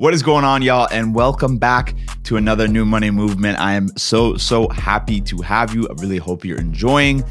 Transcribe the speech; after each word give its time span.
What 0.00 0.14
is 0.14 0.22
going 0.22 0.46
on, 0.46 0.62
y'all? 0.62 0.88
And 0.90 1.14
welcome 1.14 1.58
back 1.58 1.94
to 2.22 2.38
another 2.38 2.66
New 2.66 2.86
Money 2.86 3.10
Moment. 3.10 3.60
I 3.60 3.74
am 3.74 3.94
so, 3.98 4.34
so 4.38 4.66
happy 4.70 5.20
to 5.20 5.42
have 5.42 5.74
you. 5.74 5.86
I 5.90 5.92
really 6.00 6.16
hope 6.16 6.42
you're 6.42 6.58
enjoying 6.58 7.22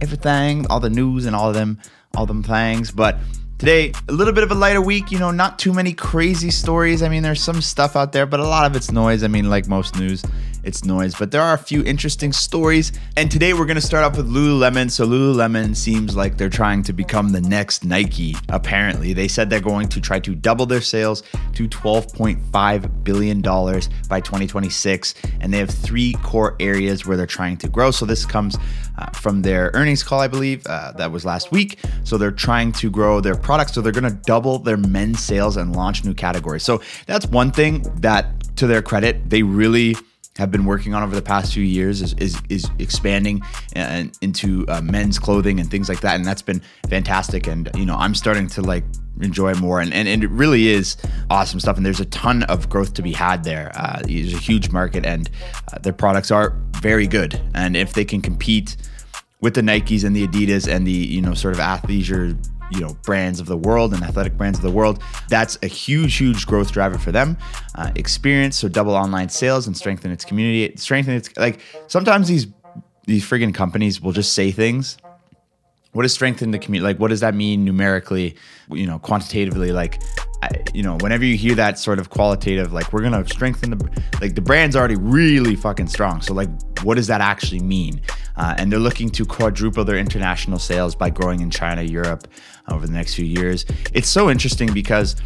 everything, 0.00 0.66
all 0.66 0.80
the 0.80 0.90
news 0.90 1.26
and 1.26 1.36
all 1.36 1.50
of 1.50 1.54
them, 1.54 1.78
all 2.16 2.26
them 2.26 2.42
things. 2.42 2.90
But 2.90 3.16
Today, 3.58 3.90
a 4.06 4.12
little 4.12 4.34
bit 4.34 4.42
of 4.42 4.50
a 4.50 4.54
lighter 4.54 4.82
week, 4.82 5.10
you 5.10 5.18
know, 5.18 5.30
not 5.30 5.58
too 5.58 5.72
many 5.72 5.94
crazy 5.94 6.50
stories. 6.50 7.02
I 7.02 7.08
mean, 7.08 7.22
there's 7.22 7.40
some 7.40 7.62
stuff 7.62 7.96
out 7.96 8.12
there, 8.12 8.26
but 8.26 8.38
a 8.38 8.44
lot 8.44 8.66
of 8.66 8.76
it's 8.76 8.90
noise. 8.90 9.24
I 9.24 9.28
mean, 9.28 9.48
like 9.48 9.66
most 9.66 9.96
news, 9.96 10.22
it's 10.66 10.84
noise, 10.84 11.14
but 11.14 11.30
there 11.30 11.40
are 11.40 11.54
a 11.54 11.58
few 11.58 11.84
interesting 11.84 12.32
stories. 12.32 12.92
And 13.16 13.30
today 13.30 13.54
we're 13.54 13.66
going 13.66 13.76
to 13.76 13.80
start 13.80 14.04
off 14.04 14.16
with 14.16 14.28
Lululemon. 14.28 14.90
So, 14.90 15.06
Lululemon 15.06 15.76
seems 15.76 16.16
like 16.16 16.36
they're 16.36 16.48
trying 16.48 16.82
to 16.82 16.92
become 16.92 17.30
the 17.30 17.40
next 17.40 17.84
Nike, 17.84 18.34
apparently. 18.48 19.12
They 19.12 19.28
said 19.28 19.48
they're 19.48 19.60
going 19.60 19.88
to 19.90 20.00
try 20.00 20.18
to 20.18 20.34
double 20.34 20.66
their 20.66 20.80
sales 20.80 21.22
to 21.54 21.68
$12.5 21.68 23.04
billion 23.04 23.40
by 23.40 24.20
2026. 24.20 25.14
And 25.40 25.54
they 25.54 25.58
have 25.58 25.70
three 25.70 26.14
core 26.22 26.56
areas 26.58 27.06
where 27.06 27.16
they're 27.16 27.26
trying 27.26 27.56
to 27.58 27.68
grow. 27.68 27.92
So, 27.92 28.04
this 28.04 28.26
comes 28.26 28.56
uh, 28.98 29.10
from 29.10 29.42
their 29.42 29.70
earnings 29.74 30.02
call, 30.02 30.20
I 30.20 30.28
believe. 30.28 30.66
Uh, 30.66 30.92
that 30.92 31.12
was 31.12 31.24
last 31.24 31.52
week. 31.52 31.78
So, 32.02 32.18
they're 32.18 32.32
trying 32.32 32.72
to 32.72 32.90
grow 32.90 33.20
their 33.20 33.36
products. 33.36 33.74
So 33.74 33.82
they're 33.82 33.92
going 33.92 34.04
to 34.04 34.18
double 34.24 34.58
their 34.58 34.78
men's 34.78 35.20
sales 35.20 35.58
and 35.58 35.76
launch 35.76 36.02
new 36.02 36.14
categories. 36.14 36.62
So 36.62 36.80
that's 37.04 37.26
one 37.26 37.50
thing 37.50 37.82
that, 38.00 38.56
to 38.56 38.66
their 38.66 38.80
credit, 38.80 39.28
they 39.28 39.42
really 39.42 39.96
have 40.36 40.50
been 40.50 40.64
working 40.64 40.94
on 40.94 41.02
over 41.02 41.14
the 41.14 41.22
past 41.22 41.54
few 41.54 41.62
years 41.62 42.02
is 42.02 42.14
is, 42.14 42.40
is 42.48 42.68
expanding 42.78 43.42
uh, 43.74 44.04
into 44.20 44.64
uh, 44.68 44.80
men's 44.80 45.18
clothing 45.18 45.60
and 45.60 45.70
things 45.70 45.88
like 45.88 46.00
that, 46.00 46.16
and 46.16 46.24
that's 46.24 46.42
been 46.42 46.62
fantastic. 46.88 47.46
And 47.46 47.70
you 47.74 47.86
know, 47.86 47.96
I'm 47.96 48.14
starting 48.14 48.46
to 48.48 48.62
like 48.62 48.84
enjoy 49.20 49.54
more, 49.54 49.80
and 49.80 49.92
and, 49.92 50.08
and 50.08 50.22
it 50.22 50.30
really 50.30 50.68
is 50.68 50.96
awesome 51.30 51.60
stuff. 51.60 51.76
And 51.76 51.84
there's 51.84 52.00
a 52.00 52.06
ton 52.06 52.42
of 52.44 52.68
growth 52.68 52.94
to 52.94 53.02
be 53.02 53.12
had 53.12 53.44
there. 53.44 53.72
Uh, 53.74 54.00
there's 54.04 54.34
a 54.34 54.38
huge 54.38 54.70
market, 54.70 55.06
and 55.06 55.30
uh, 55.72 55.78
their 55.78 55.92
products 55.92 56.30
are 56.30 56.56
very 56.80 57.06
good. 57.06 57.40
And 57.54 57.76
if 57.76 57.94
they 57.94 58.04
can 58.04 58.20
compete 58.20 58.76
with 59.40 59.54
the 59.54 59.62
Nikes 59.62 60.04
and 60.04 60.14
the 60.14 60.26
Adidas 60.26 60.70
and 60.70 60.86
the 60.86 60.92
you 60.92 61.22
know 61.22 61.34
sort 61.34 61.54
of 61.54 61.60
athleisure 61.60 62.36
you 62.70 62.80
know 62.80 62.94
brands 63.04 63.40
of 63.40 63.46
the 63.46 63.56
world 63.56 63.94
and 63.94 64.02
athletic 64.02 64.36
brands 64.36 64.58
of 64.58 64.62
the 64.62 64.70
world 64.70 65.02
that's 65.28 65.58
a 65.62 65.66
huge 65.66 66.16
huge 66.16 66.46
growth 66.46 66.72
driver 66.72 66.98
for 66.98 67.12
them. 67.12 67.36
Uh, 67.74 67.90
experience 67.94 68.56
so 68.56 68.68
double 68.68 68.94
online 68.94 69.28
sales 69.28 69.66
and 69.66 69.76
strengthen 69.76 70.10
its 70.10 70.24
community 70.24 70.74
strengthen 70.76 71.14
its 71.14 71.28
like 71.36 71.60
sometimes 71.86 72.28
these 72.28 72.46
these 73.06 73.24
friggin 73.24 73.54
companies 73.54 74.00
will 74.00 74.12
just 74.12 74.32
say 74.32 74.50
things. 74.50 74.96
What 75.92 76.02
does 76.02 76.12
strengthen 76.12 76.50
the 76.50 76.58
community 76.58 76.92
like 76.92 77.00
what 77.00 77.08
does 77.08 77.20
that 77.20 77.34
mean 77.34 77.64
numerically 77.64 78.36
you 78.70 78.86
know 78.86 78.98
quantitatively? 78.98 79.72
Like 79.72 80.02
You 80.74 80.82
know 80.82 80.96
whenever 81.00 81.24
you 81.24 81.36
hear 81.36 81.54
that 81.54 81.78
sort 81.78 81.98
of 81.98 82.10
qualitative 82.10 82.72
like 82.72 82.92
we're 82.92 83.02
gonna 83.02 83.26
strengthen 83.28 83.70
the 83.70 84.02
like 84.20 84.34
the 84.34 84.40
brand's 84.40 84.76
already 84.76 84.96
really 84.96 85.56
fucking 85.56 85.88
strong. 85.88 86.20
So 86.20 86.34
like 86.34 86.48
what 86.82 86.96
does 86.96 87.06
that 87.06 87.20
actually 87.20 87.60
mean? 87.60 88.00
Uh, 88.36 88.54
and 88.58 88.70
they're 88.70 88.78
looking 88.78 89.08
to 89.10 89.24
quadruple 89.24 89.84
their 89.84 89.96
international 89.96 90.58
sales 90.58 90.94
by 90.94 91.08
growing 91.08 91.40
in 91.40 91.50
china 91.50 91.82
europe 91.82 92.28
over 92.68 92.86
the 92.86 92.92
next 92.92 93.14
few 93.14 93.24
years. 93.24 93.64
It's 93.94 94.08
so 94.08 94.28
interesting 94.28 94.72
because 94.72 95.16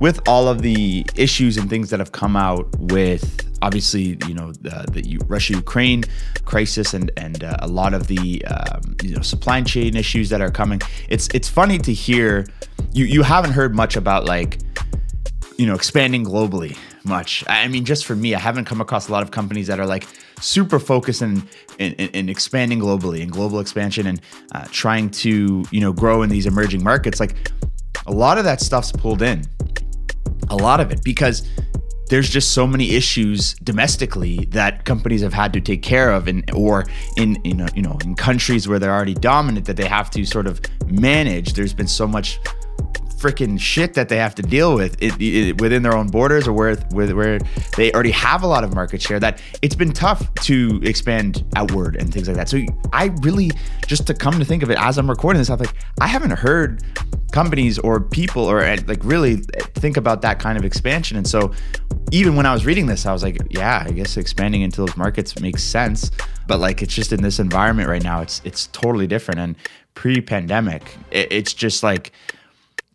with 0.00 0.20
all 0.26 0.48
of 0.48 0.62
the 0.62 1.06
issues 1.14 1.56
and 1.56 1.70
things 1.70 1.90
that 1.90 2.00
have 2.00 2.12
come 2.12 2.36
out 2.36 2.68
with 2.78 3.48
obviously 3.62 4.18
you 4.26 4.34
know 4.34 4.52
the, 4.52 4.84
the 4.90 5.18
Russia 5.28 5.54
Ukraine 5.54 6.02
crisis 6.44 6.92
and 6.92 7.10
and 7.16 7.44
uh, 7.44 7.56
a 7.60 7.68
lot 7.68 7.94
of 7.94 8.08
the 8.08 8.44
um, 8.46 8.96
you 9.02 9.14
know 9.14 9.22
supply 9.22 9.62
chain 9.62 9.96
issues 9.96 10.28
that 10.28 10.40
are 10.40 10.50
coming 10.50 10.80
it's 11.08 11.28
it's 11.32 11.48
funny 11.48 11.78
to 11.78 11.92
hear 11.94 12.44
you 12.92 13.04
you 13.04 13.22
haven't 13.22 13.52
heard 13.52 13.74
much 13.74 13.96
about 13.96 14.24
like 14.24 14.58
you 15.58 15.66
know 15.66 15.74
expanding 15.74 16.24
globally 16.24 16.76
much. 17.04 17.44
I 17.48 17.66
mean 17.68 17.84
just 17.84 18.06
for 18.06 18.14
me 18.14 18.34
i 18.34 18.38
haven't 18.38 18.64
come 18.64 18.80
across 18.80 19.08
a 19.08 19.12
lot 19.12 19.22
of 19.22 19.32
companies 19.32 19.66
that 19.66 19.80
are 19.80 19.86
like 19.86 20.06
super 20.40 20.78
focused 20.78 21.22
in 21.22 21.48
in, 21.78 21.92
in 21.94 22.28
expanding 22.28 22.80
globally 22.80 23.22
and 23.22 23.30
global 23.30 23.60
expansion 23.60 24.06
and 24.06 24.20
uh, 24.54 24.66
trying 24.70 25.10
to 25.10 25.64
you 25.70 25.80
know 25.80 25.92
grow 25.92 26.22
in 26.22 26.30
these 26.30 26.46
emerging 26.46 26.82
markets. 26.82 27.20
Like 27.20 27.50
a 28.06 28.12
lot 28.12 28.38
of 28.38 28.44
that 28.44 28.60
stuff's 28.60 28.92
pulled 28.92 29.22
in. 29.22 29.44
A 30.50 30.56
lot 30.56 30.80
of 30.80 30.90
it 30.90 31.02
because 31.02 31.48
there's 32.08 32.28
just 32.28 32.52
so 32.52 32.66
many 32.66 32.90
issues 32.90 33.54
domestically 33.54 34.44
that 34.50 34.84
companies 34.84 35.22
have 35.22 35.32
had 35.32 35.52
to 35.52 35.60
take 35.60 35.82
care 35.82 36.12
of 36.12 36.28
and 36.28 36.48
or 36.52 36.84
in 37.16 37.40
you 37.44 37.54
know 37.54 37.66
you 37.74 37.82
know 37.82 37.96
in 38.04 38.14
countries 38.14 38.68
where 38.68 38.78
they're 38.78 38.92
already 38.92 39.14
dominant 39.14 39.66
that 39.66 39.76
they 39.76 39.86
have 39.86 40.10
to 40.10 40.24
sort 40.24 40.46
of 40.46 40.60
manage. 40.86 41.54
There's 41.54 41.74
been 41.74 41.88
so 41.88 42.06
much 42.06 42.38
freaking 43.22 43.58
shit 43.58 43.94
that 43.94 44.08
they 44.08 44.16
have 44.16 44.34
to 44.34 44.42
deal 44.42 44.74
with 44.74 45.00
it, 45.00 45.14
it, 45.20 45.60
within 45.60 45.82
their 45.82 45.96
own 45.96 46.08
borders 46.08 46.48
or 46.48 46.52
where, 46.52 46.74
where 46.90 47.14
where 47.14 47.38
they 47.76 47.92
already 47.92 48.10
have 48.10 48.42
a 48.42 48.46
lot 48.46 48.64
of 48.64 48.74
market 48.74 49.00
share 49.00 49.20
that 49.20 49.40
it's 49.62 49.76
been 49.76 49.92
tough 49.92 50.32
to 50.34 50.80
expand 50.82 51.44
outward 51.54 51.94
and 51.94 52.12
things 52.12 52.26
like 52.26 52.36
that. 52.36 52.48
So 52.48 52.58
I 52.92 53.06
really 53.22 53.52
just 53.86 54.06
to 54.08 54.14
come 54.14 54.38
to 54.38 54.44
think 54.44 54.62
of 54.64 54.70
it 54.70 54.78
as 54.78 54.98
I'm 54.98 55.08
recording 55.08 55.38
this, 55.38 55.50
I'm 55.50 55.58
like 55.58 55.74
I 56.00 56.08
haven't 56.08 56.32
heard 56.32 56.82
companies 57.30 57.78
or 57.78 58.00
people 58.00 58.44
or 58.44 58.62
uh, 58.62 58.76
like 58.86 59.04
really 59.04 59.36
think 59.36 59.96
about 59.96 60.20
that 60.22 60.38
kind 60.38 60.58
of 60.58 60.64
expansion. 60.64 61.16
And 61.16 61.26
so 61.26 61.52
even 62.10 62.36
when 62.36 62.44
I 62.44 62.52
was 62.52 62.66
reading 62.66 62.86
this, 62.86 63.06
I 63.06 63.12
was 63.12 63.22
like, 63.22 63.38
yeah, 63.50 63.84
I 63.86 63.92
guess 63.92 64.16
expanding 64.16 64.62
into 64.62 64.80
those 64.82 64.96
markets 64.96 65.38
makes 65.40 65.62
sense. 65.62 66.10
But 66.48 66.58
like 66.58 66.82
it's 66.82 66.94
just 66.94 67.12
in 67.12 67.22
this 67.22 67.38
environment 67.38 67.88
right 67.88 68.02
now, 68.02 68.20
it's 68.20 68.42
it's 68.44 68.66
totally 68.68 69.06
different. 69.06 69.40
And 69.40 69.56
pre-pandemic, 69.94 70.96
it, 71.10 71.32
it's 71.32 71.54
just 71.54 71.82
like 71.82 72.12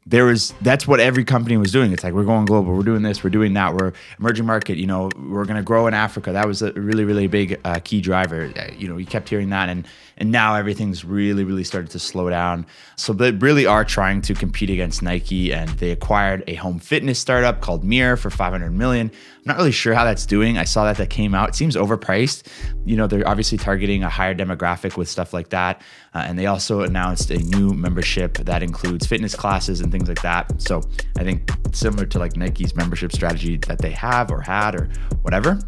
there 0.09 0.23
was 0.23 0.53
that's 0.62 0.88
what 0.88 1.01
every 1.01 1.25
company 1.25 1.57
was 1.57 1.72
doing. 1.72 1.91
It's 1.91 2.03
like 2.03 2.13
we're 2.13 2.23
going 2.23 2.45
global, 2.45 2.73
we're 2.73 2.84
doing 2.84 3.01
this, 3.01 3.23
we're 3.23 3.29
doing 3.29 3.53
that, 3.53 3.73
we're 3.73 3.91
emerging 4.19 4.45
market. 4.45 4.78
You 4.78 4.88
know, 4.88 5.09
we're 5.18 5.44
going 5.44 5.57
to 5.57 5.63
grow 5.63 5.85
in 5.88 5.94
Africa. 5.94 6.31
That 6.31 6.47
was 6.47 6.62
a 6.62 6.72
really 6.73 7.03
really 7.03 7.28
big 7.28 7.59
uh, 7.66 7.79
key 7.84 8.00
driver. 8.00 8.51
Uh, 8.56 8.72
you 8.78 8.88
know, 8.88 8.97
you 8.97 9.06
kept 9.06 9.28
hearing 9.28 9.50
that, 9.50 9.68
and 9.68 9.85
and 10.17 10.31
now 10.31 10.55
everything's 10.55 11.05
really 11.05 11.44
really 11.44 11.63
started 11.63 11.91
to 11.91 12.00
slow 12.00 12.29
down. 12.29 12.66
So 12.95 13.13
they 13.13 13.31
really 13.31 13.66
are 13.66 13.85
trying 13.85 14.22
to 14.23 14.33
compete 14.33 14.69
against 14.69 15.01
Nike, 15.01 15.53
and 15.53 15.69
they 15.72 15.91
acquired 15.91 16.44
a 16.47 16.55
home 16.55 16.79
fitness 16.79 17.19
startup 17.19 17.61
called 17.61 17.83
Mirror 17.83 18.17
for 18.17 18.29
500 18.29 18.72
million. 18.72 19.11
I'm 19.47 19.53
not 19.53 19.57
really 19.57 19.72
sure 19.72 19.94
how 19.94 20.03
that's 20.03 20.25
doing. 20.25 20.57
I 20.57 20.66
saw 20.66 20.83
that 20.83 20.97
that 20.97 21.09
came 21.09 21.33
out. 21.33 21.50
It 21.50 21.56
seems 21.56 21.75
overpriced. 21.75 22.47
You 22.85 22.97
know, 22.97 23.07
they're 23.07 23.27
obviously 23.27 23.57
targeting 23.57 24.03
a 24.03 24.09
higher 24.09 24.35
demographic 24.35 24.97
with 24.97 25.07
stuff 25.07 25.33
like 25.33 25.50
that. 25.50 25.81
Uh, 26.13 26.25
and 26.27 26.38
they 26.38 26.47
also 26.47 26.81
announced 26.81 27.31
a 27.31 27.38
new 27.38 27.72
membership 27.73 28.39
that 28.39 28.61
includes 28.61 29.07
fitness 29.07 29.35
classes 29.35 29.79
and 29.79 29.91
things 29.91 30.09
like 30.09 30.22
that. 30.22 30.61
So 30.61 30.81
I 31.17 31.23
think 31.23 31.50
similar 31.72 32.06
to 32.07 32.19
like 32.19 32.35
Nike's 32.35 32.75
membership 32.75 33.13
strategy 33.13 33.57
that 33.67 33.79
they 33.79 33.91
have 33.91 34.31
or 34.31 34.41
had 34.41 34.75
or 34.75 34.89
whatever. 35.22 35.59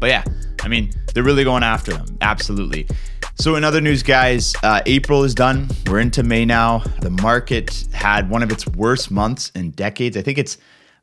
But 0.00 0.08
yeah, 0.08 0.24
I 0.62 0.68
mean, 0.68 0.90
they're 1.14 1.22
really 1.22 1.44
going 1.44 1.62
after 1.62 1.92
them. 1.92 2.18
Absolutely. 2.20 2.88
So, 3.36 3.54
in 3.54 3.64
other 3.64 3.80
news, 3.80 4.02
guys, 4.02 4.54
uh, 4.62 4.80
April 4.86 5.24
is 5.24 5.34
done. 5.34 5.68
We're 5.86 6.00
into 6.00 6.22
May 6.22 6.44
now. 6.44 6.82
The 7.00 7.10
market 7.10 7.86
had 7.92 8.28
one 8.28 8.42
of 8.42 8.50
its 8.50 8.66
worst 8.66 9.10
months 9.10 9.50
in 9.54 9.70
decades. 9.70 10.16
I 10.16 10.22
think 10.22 10.36
it's 10.36 10.58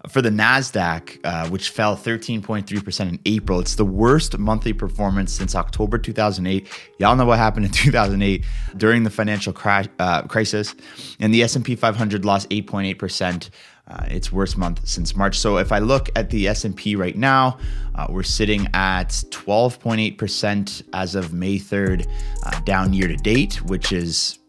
for 0.08 0.22
the 0.22 0.30
NASDAQ, 0.30 1.20
uh, 1.24 1.50
which 1.50 1.70
fell 1.70 1.98
13.3% 1.98 3.10
in 3.10 3.20
April. 3.26 3.60
It's 3.60 3.76
the 3.76 3.86
worst 3.86 4.38
monthly 4.38 4.74
performance 4.74 5.34
since 5.34 5.56
October 5.56 5.98
2008. 5.98 6.68
Y'all 7.00 7.16
know 7.16 7.26
what 7.26 7.40
happened 7.40 7.66
in 7.66 7.72
2008 7.74 8.46
during 8.78 9.04
the 9.04 9.10
financial 9.10 9.52
crash, 9.52 9.88
uh, 10.00 10.22
crisis. 10.24 10.76
And 11.20 11.34
the 11.34 11.44
S&P 11.44 11.76
500 11.76 12.24
lost 12.24 12.50
8.8%. 12.50 13.50
Uh, 13.90 14.04
its 14.10 14.34
worst 14.34 14.58
month 14.58 14.86
since 14.86 15.16
March. 15.16 15.40
So 15.40 15.60
if 15.60 15.72
I 15.72 15.80
look 15.80 16.10
at 16.18 16.30
the 16.30 16.50
S&P 16.50 16.98
right 16.98 17.16
now, 17.16 17.58
uh, 17.96 18.06
we're 18.10 18.22
sitting 18.22 18.68
at 18.74 19.12
12.8% 19.30 20.84
as 20.92 21.16
of 21.16 21.32
May 21.32 21.58
3rd, 21.58 22.06
uh, 22.46 22.60
down 22.66 22.92
year 22.92 23.08
to 23.08 23.16
date, 23.16 23.62
which 23.64 23.94
is 23.94 24.40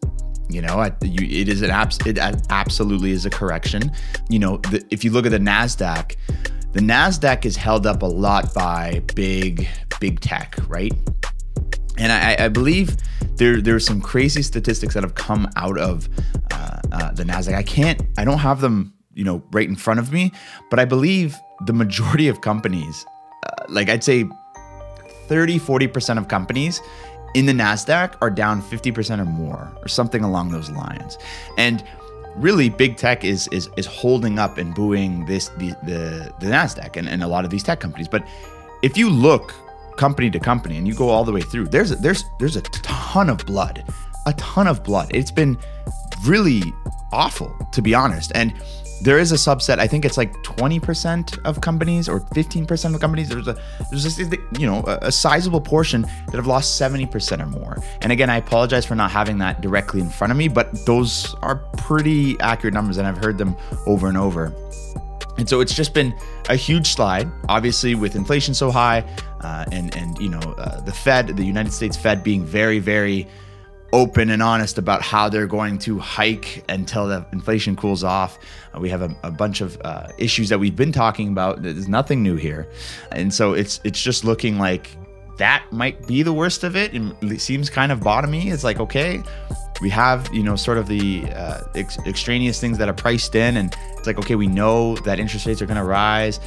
you 0.49 0.61
know, 0.61 0.81
it 0.81 1.47
is 1.47 1.61
an 1.61 1.69
abs- 1.69 1.99
it 2.05 2.17
absolutely 2.49 3.11
is 3.11 3.25
a 3.25 3.29
correction. 3.29 3.91
You 4.29 4.39
know, 4.39 4.57
the, 4.57 4.83
if 4.89 5.03
you 5.03 5.11
look 5.11 5.27
at 5.27 5.31
the 5.31 5.39
Nasdaq, 5.39 6.15
the 6.73 6.79
Nasdaq 6.79 7.45
is 7.45 7.55
held 7.55 7.85
up 7.85 8.01
a 8.01 8.07
lot 8.07 8.53
by 8.53 9.01
big 9.13 9.67
big 9.99 10.19
tech, 10.21 10.55
right? 10.67 10.91
And 11.97 12.11
I, 12.11 12.45
I 12.45 12.47
believe 12.49 12.97
there 13.35 13.61
there's 13.61 13.85
some 13.85 14.01
crazy 14.01 14.41
statistics 14.41 14.95
that 14.95 15.03
have 15.03 15.15
come 15.15 15.47
out 15.55 15.77
of 15.77 16.09
uh, 16.51 16.79
uh, 16.91 17.11
the 17.11 17.23
Nasdaq. 17.23 17.53
I 17.53 17.63
can't, 17.63 18.01
I 18.17 18.25
don't 18.25 18.39
have 18.39 18.59
them, 18.59 18.93
you 19.19 19.25
know, 19.25 19.43
right 19.51 19.67
in 19.67 19.75
front 19.75 19.99
of 19.99 20.13
me, 20.13 20.31
but 20.69 20.79
I 20.79 20.85
believe 20.85 21.37
the 21.65 21.73
majority 21.73 22.29
of 22.29 22.39
companies, 22.39 23.05
uh, 23.45 23.65
like 23.67 23.89
I'd 23.89 24.03
say 24.03 24.25
30, 25.27 25.59
40% 25.59 26.17
of 26.17 26.29
companies 26.29 26.81
in 27.35 27.45
the 27.45 27.51
NASDAQ 27.53 28.15
are 28.21 28.29
down 28.29 28.61
50% 28.61 29.19
or 29.19 29.25
more, 29.25 29.71
or 29.81 29.87
something 29.89 30.23
along 30.23 30.51
those 30.51 30.69
lines. 30.69 31.17
And 31.57 31.83
really 32.37 32.69
big 32.69 32.95
tech 32.95 33.25
is 33.25 33.47
is 33.49 33.69
is 33.75 33.85
holding 33.85 34.39
up 34.39 34.57
and 34.57 34.73
booing 34.73 35.25
this 35.25 35.49
the 35.57 35.71
the, 35.83 36.33
the 36.39 36.45
NASDAQ 36.45 36.95
and, 36.95 37.09
and 37.09 37.21
a 37.21 37.27
lot 37.27 37.43
of 37.43 37.51
these 37.51 37.63
tech 37.63 37.79
companies. 37.79 38.07
But 38.07 38.25
if 38.81 38.97
you 38.97 39.09
look 39.09 39.53
company 39.97 40.29
to 40.31 40.39
company 40.39 40.77
and 40.77 40.87
you 40.87 40.95
go 40.95 41.09
all 41.09 41.25
the 41.25 41.33
way 41.33 41.41
through, 41.41 41.67
there's 41.67 41.91
a, 41.91 41.95
there's 41.97 42.23
there's 42.39 42.55
a 42.55 42.61
ton 42.61 43.29
of 43.29 43.45
blood. 43.45 43.83
A 44.25 44.33
ton 44.33 44.67
of 44.67 44.83
blood. 44.83 45.11
It's 45.13 45.31
been 45.31 45.57
really 46.25 46.61
awful, 47.11 47.53
to 47.73 47.81
be 47.81 47.93
honest. 47.93 48.31
And 48.35 48.53
there 49.01 49.17
is 49.17 49.31
a 49.31 49.35
subset. 49.35 49.79
I 49.79 49.87
think 49.87 50.05
it's 50.05 50.17
like 50.17 50.33
20% 50.43 51.39
of 51.45 51.61
companies 51.61 52.09
or 52.09 52.19
15% 52.19 52.95
of 52.95 53.01
companies. 53.01 53.29
There's 53.29 53.47
a 53.47 53.57
there's 53.89 54.03
this 54.03 54.19
you 54.57 54.67
know 54.67 54.83
a, 54.85 55.07
a 55.07 55.11
sizable 55.11 55.61
portion 55.61 56.01
that 56.01 56.35
have 56.35 56.47
lost 56.47 56.79
70% 56.79 57.41
or 57.41 57.45
more. 57.45 57.77
And 58.01 58.11
again, 58.11 58.29
I 58.29 58.37
apologize 58.37 58.85
for 58.85 58.95
not 58.95 59.11
having 59.11 59.37
that 59.39 59.61
directly 59.61 60.01
in 60.01 60.09
front 60.09 60.31
of 60.31 60.37
me, 60.37 60.47
but 60.47 60.85
those 60.85 61.35
are 61.41 61.57
pretty 61.77 62.39
accurate 62.39 62.73
numbers, 62.73 62.97
and 62.97 63.07
I've 63.07 63.17
heard 63.17 63.37
them 63.37 63.55
over 63.85 64.07
and 64.07 64.17
over. 64.17 64.53
And 65.37 65.47
so 65.47 65.61
it's 65.61 65.73
just 65.73 65.93
been 65.93 66.13
a 66.49 66.55
huge 66.55 66.93
slide. 66.93 67.31
Obviously, 67.47 67.95
with 67.95 68.15
inflation 68.15 68.53
so 68.53 68.71
high, 68.71 69.05
uh, 69.41 69.65
and 69.71 69.95
and 69.95 70.19
you 70.19 70.29
know 70.29 70.39
uh, 70.39 70.81
the 70.81 70.91
Fed, 70.91 71.37
the 71.37 71.45
United 71.45 71.71
States 71.71 71.95
Fed, 71.95 72.23
being 72.23 72.43
very 72.43 72.79
very 72.79 73.27
open 73.91 74.29
and 74.29 74.41
honest 74.41 74.77
about 74.77 75.01
how 75.01 75.29
they're 75.29 75.47
going 75.47 75.77
to 75.79 75.99
hike 75.99 76.63
until 76.69 77.07
the 77.07 77.25
inflation 77.31 77.75
cools 77.75 78.03
off. 78.03 78.39
Uh, 78.75 78.79
we 78.79 78.89
have 78.89 79.01
a, 79.01 79.15
a 79.23 79.31
bunch 79.31 79.61
of 79.61 79.79
uh, 79.83 80.07
issues 80.17 80.49
that 80.49 80.59
we've 80.59 80.75
been 80.75 80.91
talking 80.91 81.29
about. 81.29 81.61
There's 81.61 81.87
nothing 81.87 82.21
new 82.21 82.35
here, 82.35 82.67
and 83.11 83.33
so 83.33 83.53
it's 83.53 83.79
it's 83.83 84.01
just 84.01 84.23
looking 84.23 84.57
like 84.59 84.95
that 85.39 85.65
might 85.71 86.05
be 86.05 86.21
the 86.21 86.33
worst 86.33 86.63
of 86.63 86.75
it. 86.75 86.91
It 86.93 87.41
seems 87.41 87.69
kind 87.69 87.91
of 87.91 88.01
bottomy. 88.01 88.51
It's 88.51 88.63
like 88.63 88.79
okay, 88.79 89.23
we 89.81 89.89
have 89.89 90.31
you 90.33 90.43
know 90.43 90.55
sort 90.55 90.77
of 90.77 90.87
the 90.87 91.25
uh, 91.33 91.61
ex- 91.75 91.97
extraneous 92.05 92.59
things 92.61 92.77
that 92.77 92.87
are 92.87 92.93
priced 92.93 93.33
in, 93.35 93.57
and 93.57 93.75
it's 93.97 94.05
like 94.05 94.19
okay, 94.19 94.35
we 94.35 94.47
know 94.47 94.95
that 94.97 95.19
interest 95.19 95.45
rates 95.45 95.61
are 95.61 95.65
going 95.65 95.77
to 95.77 95.83
rise. 95.83 96.39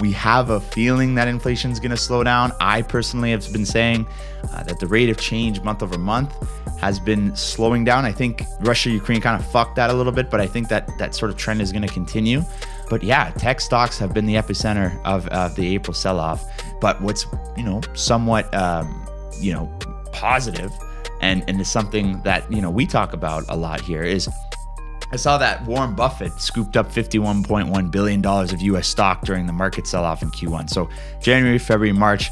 We 0.00 0.10
have 0.12 0.50
a 0.50 0.60
feeling 0.60 1.14
that 1.14 1.28
inflation 1.28 1.70
is 1.70 1.78
going 1.78 1.90
to 1.90 1.96
slow 1.96 2.24
down. 2.24 2.52
I 2.60 2.82
personally 2.82 3.30
have 3.30 3.50
been 3.52 3.66
saying 3.66 4.06
uh, 4.52 4.64
that 4.64 4.80
the 4.80 4.86
rate 4.86 5.08
of 5.08 5.18
change 5.18 5.60
month 5.60 5.82
over 5.82 5.98
month 5.98 6.34
has 6.80 6.98
been 6.98 7.36
slowing 7.36 7.84
down. 7.84 8.04
I 8.04 8.10
think 8.10 8.42
Russia 8.60 8.90
Ukraine 8.90 9.20
kind 9.20 9.40
of 9.40 9.48
fucked 9.52 9.76
that 9.76 9.90
a 9.90 9.92
little 9.92 10.10
bit, 10.10 10.30
but 10.30 10.40
I 10.40 10.48
think 10.48 10.68
that 10.68 10.90
that 10.98 11.14
sort 11.14 11.30
of 11.30 11.36
trend 11.36 11.62
is 11.62 11.70
going 11.70 11.86
to 11.86 11.92
continue. 11.92 12.42
But 12.90 13.04
yeah, 13.04 13.30
tech 13.30 13.60
stocks 13.60 13.98
have 13.98 14.12
been 14.12 14.26
the 14.26 14.34
epicenter 14.34 15.00
of, 15.04 15.28
of 15.28 15.54
the 15.54 15.74
April 15.74 15.94
sell 15.94 16.18
off. 16.18 16.44
But 16.82 17.00
what's, 17.00 17.26
you 17.56 17.62
know, 17.62 17.80
somewhat, 17.94 18.52
um, 18.52 19.06
you 19.38 19.52
know, 19.52 19.72
positive 20.12 20.72
and, 21.20 21.44
and 21.46 21.60
is 21.60 21.70
something 21.70 22.20
that, 22.22 22.50
you 22.52 22.60
know, 22.60 22.70
we 22.70 22.86
talk 22.86 23.12
about 23.12 23.44
a 23.48 23.56
lot 23.56 23.80
here 23.80 24.02
is 24.02 24.28
I 25.12 25.16
saw 25.16 25.38
that 25.38 25.64
Warren 25.64 25.94
Buffett 25.94 26.32
scooped 26.40 26.76
up 26.76 26.90
$51.1 26.90 27.90
billion 27.92 28.26
of 28.26 28.60
US 28.60 28.88
stock 28.88 29.22
during 29.24 29.46
the 29.46 29.52
market 29.52 29.86
sell 29.86 30.04
off 30.04 30.22
in 30.22 30.32
Q1. 30.32 30.70
So 30.70 30.90
January, 31.20 31.58
February, 31.58 31.92
March, 31.92 32.30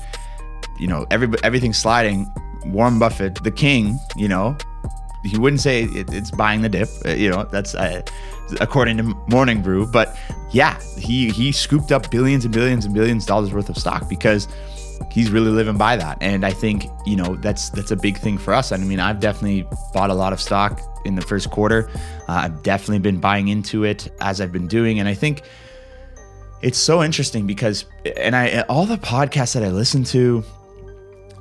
you 0.81 0.89
know, 0.89 1.07
every, 1.13 1.29
everything's 1.45 1.79
sliding 1.79 2.27
Warren 2.67 2.99
Buffett, 2.99 3.37
the 3.45 3.53
king, 3.53 4.01
you 4.17 4.27
know, 4.27 4.57
he 5.25 5.39
wouldn't 5.39 5.61
say 5.61 5.85
it, 5.85 6.13
it's 6.13 6.31
buying 6.31 6.63
the 6.63 6.69
dip. 6.69 6.89
Uh, 7.05 7.11
you 7.11 7.31
know, 7.31 7.45
that's 7.45 7.75
uh, 7.75 8.03
according 8.61 8.97
to 8.99 9.03
Morning 9.29 9.63
Brew. 9.63 9.87
But 9.87 10.17
yeah, 10.51 10.81
he 10.99 11.31
he 11.31 11.53
scooped 11.53 11.93
up 11.93 12.11
billions 12.11 12.45
and 12.45 12.55
billions 12.55 12.85
and 12.85 12.95
billions 12.95 13.25
of 13.25 13.29
dollars 13.29 13.53
worth 13.53 13.69
of 13.69 13.77
stock 13.77 14.09
because 14.09 14.49
he's 15.11 15.31
really 15.31 15.51
living 15.51 15.77
by 15.77 15.97
that. 15.97 16.19
And 16.21 16.45
I 16.45 16.53
think 16.53 16.87
you 17.07 17.17
know 17.17 17.37
that's 17.37 17.71
that's 17.71 17.91
a 17.91 17.97
big 17.97 18.19
thing 18.19 18.39
for 18.39 18.55
us. 18.55 18.73
I 18.73 18.77
mean, 18.77 19.01
I've 19.01 19.21
definitely 19.21 19.67
bought 19.93 20.11
a 20.11 20.15
lot 20.15 20.33
of 20.33 20.41
stock 20.41 20.81
in 21.05 21.15
the 21.15 21.23
first 21.23 21.51
quarter. 21.51 21.91
Uh, 22.29 22.33
I've 22.45 22.63
definitely 22.63 22.99
been 22.99 23.21
buying 23.21 23.49
into 23.49 23.85
it 23.85 24.09
as 24.21 24.41
I've 24.41 24.53
been 24.53 24.69
doing, 24.69 25.01
and 25.01 25.09
I 25.09 25.15
think 25.15 25.43
it's 26.63 26.79
so 26.79 27.03
interesting 27.03 27.47
because 27.47 27.87
and 28.17 28.37
I 28.37 28.61
all 28.69 28.87
the 28.87 28.99
podcasts 28.99 29.55
that 29.55 29.63
I 29.63 29.71
listen 29.71 30.05
to 30.05 30.45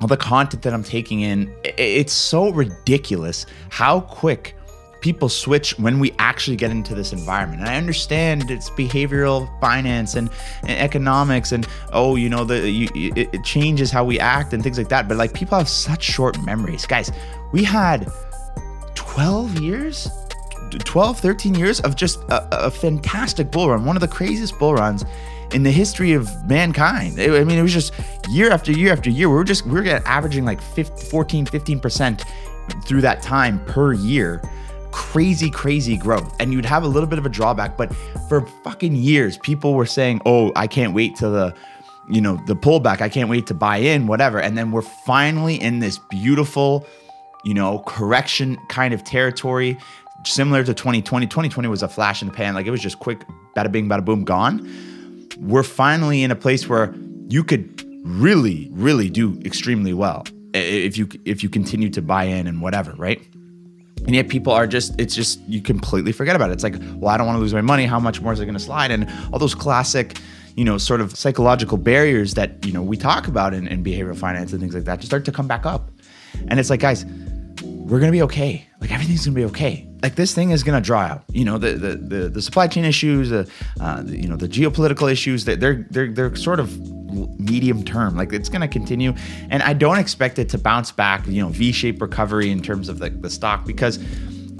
all 0.00 0.08
the 0.08 0.16
content 0.16 0.62
that 0.62 0.72
I'm 0.72 0.82
taking 0.82 1.20
in, 1.20 1.52
it's 1.64 2.12
so 2.12 2.50
ridiculous 2.50 3.46
how 3.68 4.00
quick 4.00 4.56
people 5.00 5.28
switch 5.28 5.78
when 5.78 5.98
we 5.98 6.12
actually 6.18 6.56
get 6.56 6.70
into 6.70 6.94
this 6.94 7.12
environment. 7.12 7.60
And 7.60 7.70
I 7.70 7.76
understand 7.76 8.50
it's 8.50 8.70
behavioral 8.70 9.48
finance 9.60 10.14
and, 10.14 10.30
and 10.62 10.70
economics, 10.70 11.52
and 11.52 11.66
oh, 11.92 12.16
you 12.16 12.28
know, 12.28 12.44
the 12.44 12.68
you, 12.68 12.88
it, 12.94 13.28
it 13.32 13.44
changes 13.44 13.90
how 13.90 14.04
we 14.04 14.18
act 14.18 14.52
and 14.52 14.62
things 14.62 14.78
like 14.78 14.88
that. 14.88 15.08
But 15.08 15.16
like 15.16 15.32
people 15.34 15.58
have 15.58 15.68
such 15.68 16.02
short 16.02 16.40
memories, 16.44 16.86
guys. 16.86 17.10
We 17.52 17.64
had 17.64 18.10
12 18.94 19.60
years 19.60 20.08
12 20.78 21.18
13 21.18 21.54
years 21.56 21.80
of 21.80 21.96
just 21.96 22.20
a, 22.28 22.66
a 22.66 22.70
fantastic 22.70 23.50
bull 23.50 23.70
run 23.70 23.84
one 23.84 23.96
of 23.96 24.00
the 24.00 24.08
craziest 24.08 24.56
bull 24.58 24.74
runs 24.74 25.04
in 25.52 25.62
the 25.62 25.70
history 25.70 26.12
of 26.12 26.28
mankind. 26.48 27.20
I 27.20 27.44
mean, 27.44 27.58
it 27.58 27.62
was 27.62 27.72
just 27.72 27.92
year 28.28 28.50
after 28.50 28.72
year 28.72 28.92
after 28.92 29.10
year. 29.10 29.28
We 29.28 29.34
were 29.34 29.44
just, 29.44 29.66
we 29.66 29.80
were 29.80 29.86
averaging 30.06 30.44
like 30.44 30.60
15, 30.60 30.96
14, 31.10 31.46
15% 31.46 32.22
through 32.84 33.00
that 33.00 33.22
time 33.22 33.64
per 33.66 33.92
year. 33.92 34.42
Crazy, 34.92 35.50
crazy 35.50 35.96
growth. 35.96 36.34
And 36.40 36.52
you'd 36.52 36.64
have 36.64 36.82
a 36.82 36.88
little 36.88 37.08
bit 37.08 37.18
of 37.18 37.26
a 37.26 37.28
drawback, 37.28 37.76
but 37.76 37.94
for 38.28 38.46
fucking 38.64 38.94
years, 38.94 39.38
people 39.38 39.74
were 39.74 39.86
saying, 39.86 40.20
oh, 40.26 40.52
I 40.56 40.66
can't 40.66 40.94
wait 40.94 41.16
till 41.16 41.32
the, 41.32 41.54
you 42.08 42.20
know, 42.20 42.40
the 42.46 42.56
pullback. 42.56 43.00
I 43.00 43.08
can't 43.08 43.28
wait 43.28 43.46
to 43.48 43.54
buy 43.54 43.78
in, 43.78 44.06
whatever. 44.06 44.40
And 44.40 44.56
then 44.56 44.72
we're 44.72 44.82
finally 44.82 45.60
in 45.60 45.78
this 45.80 45.98
beautiful, 45.98 46.86
you 47.44 47.54
know, 47.54 47.80
correction 47.86 48.56
kind 48.68 48.94
of 48.94 49.04
territory 49.04 49.78
similar 50.24 50.62
to 50.64 50.74
2020. 50.74 51.26
2020 51.26 51.68
was 51.68 51.82
a 51.82 51.88
flash 51.88 52.20
in 52.20 52.28
the 52.28 52.34
pan. 52.34 52.54
Like 52.54 52.66
it 52.66 52.70
was 52.70 52.80
just 52.80 52.98
quick, 52.98 53.24
bada 53.56 53.70
bing, 53.70 53.88
bada 53.88 54.04
boom, 54.04 54.24
gone 54.24 54.68
we're 55.38 55.62
finally 55.62 56.22
in 56.22 56.30
a 56.30 56.36
place 56.36 56.68
where 56.68 56.94
you 57.28 57.44
could 57.44 57.84
really, 58.04 58.68
really 58.72 59.08
do 59.10 59.40
extremely 59.44 59.92
well 59.92 60.24
if 60.52 60.98
you 60.98 61.08
if 61.24 61.42
you 61.42 61.48
continue 61.48 61.88
to 61.90 62.02
buy 62.02 62.24
in 62.24 62.46
and 62.46 62.60
whatever, 62.60 62.92
right? 62.96 63.22
And 64.06 64.14
yet 64.14 64.28
people 64.28 64.52
are 64.52 64.66
just, 64.66 64.98
it's 64.98 65.14
just, 65.14 65.40
you 65.46 65.60
completely 65.60 66.12
forget 66.12 66.34
about 66.34 66.50
it. 66.50 66.54
It's 66.54 66.62
like, 66.62 66.76
well, 66.94 67.10
I 67.10 67.18
don't 67.18 67.26
want 67.26 67.36
to 67.36 67.40
lose 67.40 67.52
my 67.52 67.60
money. 67.60 67.84
How 67.84 68.00
much 68.00 68.22
more 68.22 68.32
is 68.32 68.40
it 68.40 68.46
going 68.46 68.54
to 68.54 68.60
slide? 68.60 68.90
And 68.90 69.06
all 69.30 69.38
those 69.38 69.54
classic, 69.54 70.18
you 70.56 70.64
know, 70.64 70.78
sort 70.78 71.02
of 71.02 71.14
psychological 71.14 71.76
barriers 71.76 72.32
that, 72.34 72.64
you 72.64 72.72
know, 72.72 72.82
we 72.82 72.96
talk 72.96 73.28
about 73.28 73.52
in, 73.52 73.68
in 73.68 73.84
behavioral 73.84 74.16
finance 74.16 74.52
and 74.52 74.60
things 74.60 74.74
like 74.74 74.84
that 74.84 75.00
just 75.00 75.08
start 75.08 75.26
to 75.26 75.32
come 75.32 75.46
back 75.46 75.66
up. 75.66 75.90
And 76.48 76.58
it's 76.58 76.70
like, 76.70 76.80
guys, 76.80 77.04
we're 77.90 77.98
gonna 77.98 78.12
be 78.12 78.22
okay. 78.22 78.64
Like 78.80 78.92
everything's 78.92 79.26
gonna 79.26 79.34
be 79.34 79.44
okay. 79.46 79.88
Like 80.00 80.14
this 80.14 80.32
thing 80.32 80.50
is 80.50 80.62
gonna 80.62 80.80
dry 80.80 81.10
out. 81.10 81.24
You 81.32 81.44
know, 81.44 81.58
the 81.58 81.72
the 81.72 81.96
the, 81.96 82.28
the 82.28 82.40
supply 82.40 82.68
chain 82.68 82.84
issues, 82.84 83.32
uh, 83.32 83.44
uh, 83.80 84.02
the, 84.02 84.16
you 84.16 84.28
know, 84.28 84.36
the 84.36 84.48
geopolitical 84.48 85.10
issues. 85.10 85.44
That 85.44 85.58
they're 85.58 85.86
they're 85.90 86.12
they're 86.12 86.36
sort 86.36 86.60
of 86.60 86.78
medium 87.40 87.84
term. 87.84 88.16
Like 88.16 88.32
it's 88.32 88.48
gonna 88.48 88.68
continue, 88.68 89.12
and 89.50 89.62
I 89.64 89.72
don't 89.72 89.98
expect 89.98 90.38
it 90.38 90.48
to 90.50 90.58
bounce 90.58 90.92
back. 90.92 91.26
You 91.26 91.42
know, 91.42 91.48
V-shaped 91.48 92.00
recovery 92.00 92.50
in 92.50 92.62
terms 92.62 92.88
of 92.88 93.00
the, 93.00 93.10
the 93.10 93.28
stock 93.28 93.66
because 93.66 93.98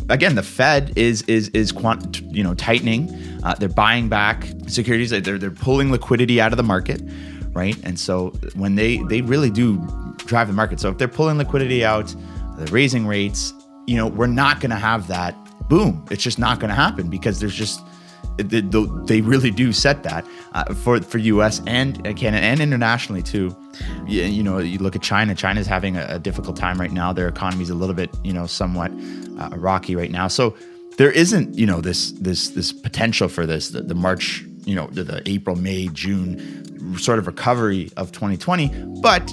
again, 0.09 0.35
the 0.35 0.43
Fed 0.43 0.93
is 0.97 1.23
is 1.23 1.51
is 1.51 1.71
quant, 1.71 2.21
you 2.23 2.43
know 2.43 2.55
tightening. 2.55 3.15
Uh, 3.45 3.55
they're 3.55 3.69
buying 3.69 4.09
back 4.09 4.49
securities. 4.67 5.11
They're 5.11 5.39
they're 5.39 5.51
pulling 5.53 5.93
liquidity 5.93 6.41
out 6.41 6.53
of 6.53 6.57
the 6.57 6.65
market, 6.65 7.01
right? 7.53 7.77
And 7.85 7.99
so 7.99 8.31
when 8.55 8.75
they 8.75 8.99
they 9.05 9.23
really 9.23 9.51
do 9.51 9.79
drive 10.19 10.49
the 10.49 10.53
market. 10.53 10.81
So 10.81 10.91
if 10.91 10.99
they're 10.99 11.09
pulling 11.09 11.39
liquidity 11.39 11.85
out, 11.85 12.15
the 12.61 12.71
raising 12.73 13.07
rates, 13.07 13.53
you 13.87 13.97
know, 13.97 14.07
we're 14.07 14.27
not 14.27 14.61
going 14.61 14.71
to 14.71 14.77
have 14.77 15.09
that 15.09 15.35
boom. 15.69 16.05
It's 16.11 16.23
just 16.23 16.39
not 16.39 16.61
going 16.61 16.69
to 16.69 16.75
happen 16.75 17.09
because 17.09 17.41
there's 17.41 17.55
just 17.55 17.81
they 18.37 19.21
really 19.21 19.51
do 19.51 19.73
set 19.73 20.03
that 20.03 20.25
uh, 20.53 20.73
for 20.75 21.01
for 21.01 21.19
U.S. 21.19 21.61
and 21.67 22.03
Canada 22.17 22.43
and 22.43 22.61
internationally 22.61 23.23
too. 23.23 23.55
You, 24.07 24.23
you 24.23 24.43
know, 24.43 24.59
you 24.59 24.79
look 24.79 24.97
at 24.97 25.03
China. 25.03 25.35
China's 25.35 25.67
having 25.67 25.97
a, 25.97 26.07
a, 26.09 26.19
difficult 26.19 26.57
time 26.57 26.81
right 26.81 26.93
now. 26.93 27.13
Their 27.13 27.29
economy's 27.29 27.71
a 27.71 27.75
little 27.75 27.95
bit, 27.95 28.11
you 28.25 28.33
know, 28.33 28.47
somewhat 28.47 28.93
uh, 29.39 29.51
rocky 29.57 29.95
right 29.95 30.11
now. 30.11 30.29
So 30.29 30.57
there 30.97 31.11
isn't, 31.11 31.59
you 31.59 31.67
know, 31.67 31.81
this 31.81 32.13
this 32.13 32.51
this 32.51 32.73
potential 32.73 33.29
for 33.29 33.47
this 33.47 33.71
the, 33.71 33.83
the 33.83 33.95
March, 33.95 34.45
you 34.65 34.75
know, 34.75 34.87
the, 34.89 35.05
the 35.05 35.23
April, 35.29 35.57
May, 35.57 35.89
June 35.89 36.97
sort 36.99 37.19
of 37.19 37.27
recovery 37.27 37.91
of 37.97 38.11
2020, 38.13 38.69
but 39.03 39.33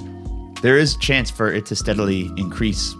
there 0.62 0.76
is 0.76 0.96
chance 0.96 1.30
for 1.30 1.52
it 1.52 1.66
to 1.66 1.76
steadily 1.76 2.30
increase 2.36 2.94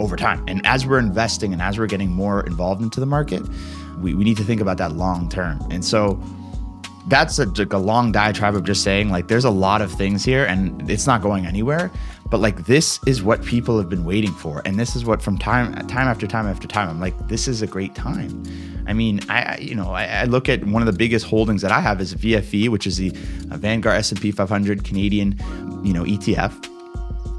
over 0.00 0.16
time. 0.16 0.44
And 0.46 0.64
as 0.66 0.86
we're 0.86 0.98
investing 0.98 1.52
and 1.52 1.62
as 1.62 1.78
we're 1.78 1.86
getting 1.86 2.10
more 2.10 2.44
involved 2.46 2.82
into 2.82 3.00
the 3.00 3.06
market, 3.06 3.42
we, 4.00 4.14
we 4.14 4.24
need 4.24 4.36
to 4.36 4.44
think 4.44 4.60
about 4.60 4.78
that 4.78 4.92
long 4.92 5.28
term. 5.28 5.60
And 5.70 5.84
so 5.84 6.20
that's 7.08 7.38
a, 7.38 7.46
like 7.46 7.72
a 7.72 7.78
long 7.78 8.10
diatribe 8.10 8.54
of 8.54 8.64
just 8.64 8.82
saying 8.82 9.10
like 9.10 9.28
there's 9.28 9.44
a 9.44 9.50
lot 9.50 9.80
of 9.80 9.92
things 9.92 10.24
here 10.24 10.44
and 10.44 10.90
it's 10.90 11.06
not 11.06 11.22
going 11.22 11.46
anywhere 11.46 11.90
but 12.28 12.40
like 12.40 12.66
this 12.66 12.98
is 13.06 13.22
what 13.22 13.44
people 13.44 13.78
have 13.78 13.88
been 13.88 14.04
waiting 14.04 14.32
for 14.32 14.60
and 14.64 14.78
this 14.78 14.96
is 14.96 15.04
what 15.04 15.22
from 15.22 15.38
time 15.38 15.72
time 15.86 16.08
after 16.08 16.26
time 16.26 16.46
after 16.46 16.66
time 16.66 16.88
i'm 16.88 17.00
like 17.00 17.16
this 17.28 17.46
is 17.46 17.62
a 17.62 17.66
great 17.66 17.94
time 17.94 18.42
i 18.88 18.92
mean 18.92 19.20
i 19.28 19.56
you 19.58 19.74
know 19.74 19.90
I, 19.90 20.06
I 20.06 20.24
look 20.24 20.48
at 20.48 20.64
one 20.64 20.82
of 20.82 20.86
the 20.86 20.98
biggest 20.98 21.26
holdings 21.26 21.62
that 21.62 21.70
i 21.70 21.80
have 21.80 22.00
is 22.00 22.14
VFV 22.14 22.68
which 22.70 22.86
is 22.86 22.96
the 22.96 23.10
vanguard 23.56 23.98
s&p 23.98 24.32
500 24.32 24.82
canadian 24.82 25.38
you 25.84 25.92
know 25.92 26.02
etf 26.02 26.75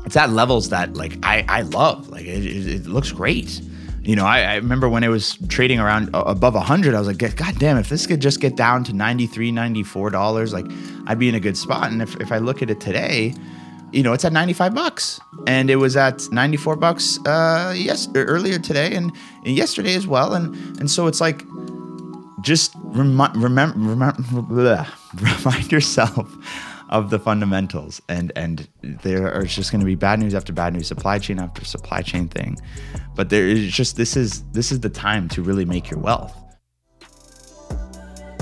it's 0.07 0.15
at 0.15 0.29
levels 0.29 0.69
that 0.69 0.95
like 0.95 1.17
I, 1.21 1.45
I 1.49 1.61
love. 1.63 2.07
Like 2.07 2.25
it, 2.25 2.45
it, 2.45 2.67
it 2.67 2.85
looks 2.85 3.11
great. 3.11 3.61
You 4.03 4.15
know, 4.15 4.25
I, 4.25 4.39
I, 4.39 4.55
remember 4.55 4.87
when 4.87 5.03
it 5.03 5.09
was 5.09 5.37
trading 5.49 5.81
around 5.81 6.11
above 6.13 6.53
100, 6.53 6.95
I 6.95 6.99
was 6.99 7.09
like, 7.09 7.17
God 7.17 7.59
damn, 7.59 7.75
if 7.75 7.89
this 7.89 8.07
could 8.07 8.21
just 8.21 8.39
get 8.39 8.55
down 8.55 8.85
to 8.85 8.93
93, 8.93 9.51
94 9.51 10.11
dollars, 10.11 10.53
like 10.53 10.65
I'd 11.07 11.19
be 11.19 11.27
in 11.27 11.35
a 11.35 11.41
good 11.41 11.57
spot. 11.57 11.91
And 11.91 12.01
if, 12.01 12.15
if 12.21 12.31
I 12.31 12.37
look 12.37 12.61
at 12.61 12.69
it 12.69 12.79
today, 12.79 13.33
you 13.91 14.01
know, 14.01 14.13
it's 14.13 14.23
at 14.23 14.31
95 14.31 14.73
bucks 14.73 15.19
and 15.45 15.69
it 15.69 15.75
was 15.75 15.97
at 15.97 16.31
94 16.31 16.77
bucks 16.77 17.19
uh 17.25 17.73
yes 17.75 18.07
earlier 18.15 18.59
today 18.59 18.95
and, 18.95 19.11
and 19.45 19.55
yesterday 19.55 19.95
as 19.95 20.07
well 20.07 20.33
and 20.33 20.55
and 20.79 20.91
so 20.91 21.07
it's 21.07 21.21
like 21.21 21.45
just 22.41 22.73
remi- 22.75 23.29
remember 23.35 23.77
remember 23.77 24.87
remind 25.21 25.71
yourself 25.71 26.27
of 26.89 27.09
the 27.09 27.19
fundamentals. 27.19 28.01
And 28.09 28.31
and 28.35 28.67
there 28.81 29.33
are 29.33 29.43
just 29.43 29.71
going 29.71 29.81
to 29.81 29.85
be 29.85 29.95
bad 29.95 30.19
news 30.19 30.33
after 30.33 30.53
bad 30.53 30.73
news 30.73 30.87
supply 30.87 31.19
chain 31.19 31.39
after 31.39 31.63
supply 31.65 32.01
chain 32.01 32.27
thing. 32.27 32.57
But 33.15 33.29
there 33.29 33.47
is 33.47 33.71
just 33.71 33.97
this 33.97 34.15
is 34.15 34.43
this 34.51 34.71
is 34.71 34.79
the 34.79 34.89
time 34.89 35.27
to 35.29 35.41
really 35.41 35.65
make 35.65 35.89
your 35.89 35.99
wealth. 35.99 36.35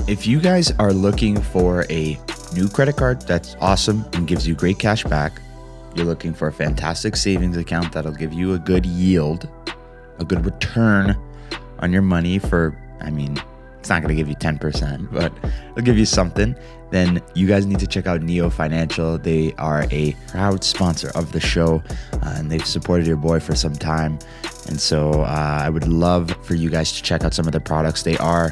If 0.07 0.27
you 0.27 0.39
guys 0.39 0.71
are 0.73 0.93
looking 0.93 1.41
for 1.41 1.85
a 1.89 2.19
new 2.53 2.69
credit 2.69 2.95
card 2.95 3.21
that's 3.21 3.55
awesome 3.59 4.05
and 4.13 4.27
gives 4.27 4.47
you 4.47 4.55
great 4.55 4.79
cash 4.79 5.03
back 5.03 5.41
you're 5.95 6.05
looking 6.05 6.33
for 6.33 6.47
a 6.47 6.53
fantastic 6.53 7.15
savings 7.15 7.57
account 7.57 7.91
that'll 7.91 8.13
give 8.13 8.33
you 8.33 8.53
a 8.53 8.59
good 8.59 8.85
yield 8.85 9.49
a 10.19 10.25
good 10.25 10.45
return 10.45 11.17
on 11.79 11.91
your 11.91 12.01
money 12.01 12.39
for 12.39 12.77
i 13.01 13.09
mean 13.09 13.37
it's 13.85 13.91
not 13.91 14.01
going 14.01 14.09
to 14.09 14.15
give 14.15 14.27
you 14.27 14.35
10%, 14.35 15.11
but 15.13 15.31
it'll 15.69 15.83
give 15.83 15.95
you 15.95 16.07
something. 16.07 16.55
Then 16.89 17.21
you 17.35 17.45
guys 17.45 17.67
need 17.67 17.77
to 17.77 17.85
check 17.85 18.07
out 18.07 18.23
Neo 18.23 18.49
Financial. 18.49 19.19
They 19.19 19.53
are 19.59 19.85
a 19.91 20.13
proud 20.27 20.63
sponsor 20.63 21.11
of 21.13 21.33
the 21.33 21.39
show 21.39 21.83
uh, 22.13 22.33
and 22.35 22.51
they've 22.51 22.65
supported 22.65 23.05
your 23.05 23.15
boy 23.15 23.39
for 23.39 23.53
some 23.53 23.73
time. 23.73 24.17
And 24.67 24.81
so 24.81 25.21
uh, 25.21 25.59
I 25.61 25.69
would 25.69 25.87
love 25.87 26.35
for 26.41 26.55
you 26.55 26.71
guys 26.71 26.93
to 26.93 27.03
check 27.03 27.23
out 27.23 27.35
some 27.35 27.45
of 27.45 27.51
their 27.51 27.61
products. 27.61 28.01
They 28.01 28.17
are, 28.17 28.51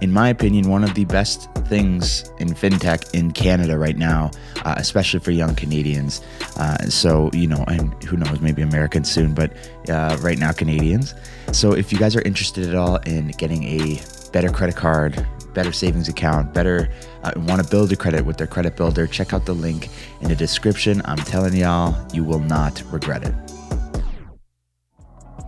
in 0.00 0.12
my 0.12 0.28
opinion, 0.28 0.68
one 0.68 0.82
of 0.82 0.92
the 0.94 1.04
best 1.04 1.48
things 1.66 2.28
in 2.40 2.48
fintech 2.48 3.14
in 3.14 3.30
Canada 3.30 3.78
right 3.78 3.96
now, 3.96 4.32
uh, 4.64 4.74
especially 4.76 5.20
for 5.20 5.30
young 5.30 5.54
Canadians. 5.54 6.20
Uh, 6.56 6.78
so, 6.88 7.30
you 7.32 7.46
know, 7.46 7.62
and 7.68 7.94
who 8.02 8.16
knows, 8.16 8.40
maybe 8.40 8.62
Americans 8.62 9.08
soon, 9.08 9.34
but 9.34 9.52
uh, 9.88 10.18
right 10.20 10.38
now, 10.38 10.50
Canadians. 10.50 11.14
So, 11.52 11.74
if 11.74 11.92
you 11.92 11.98
guys 11.98 12.16
are 12.16 12.22
interested 12.22 12.68
at 12.68 12.74
all 12.74 12.96
in 13.06 13.28
getting 13.28 13.62
a 13.62 14.00
better 14.34 14.50
credit 14.50 14.74
card, 14.74 15.24
better 15.54 15.70
savings 15.70 16.08
account, 16.08 16.52
better 16.52 16.90
uh, 17.22 17.30
want 17.36 17.62
to 17.62 17.70
build 17.70 17.88
your 17.88 17.96
credit 17.96 18.26
with 18.26 18.36
their 18.36 18.48
credit 18.48 18.76
builder, 18.76 19.06
check 19.06 19.32
out 19.32 19.46
the 19.46 19.54
link 19.54 19.88
in 20.22 20.28
the 20.28 20.34
description. 20.34 21.00
I'm 21.04 21.18
telling 21.18 21.54
y'all, 21.54 21.96
you 22.12 22.24
will 22.24 22.40
not 22.40 22.82
regret 22.90 23.22
it. 23.22 23.32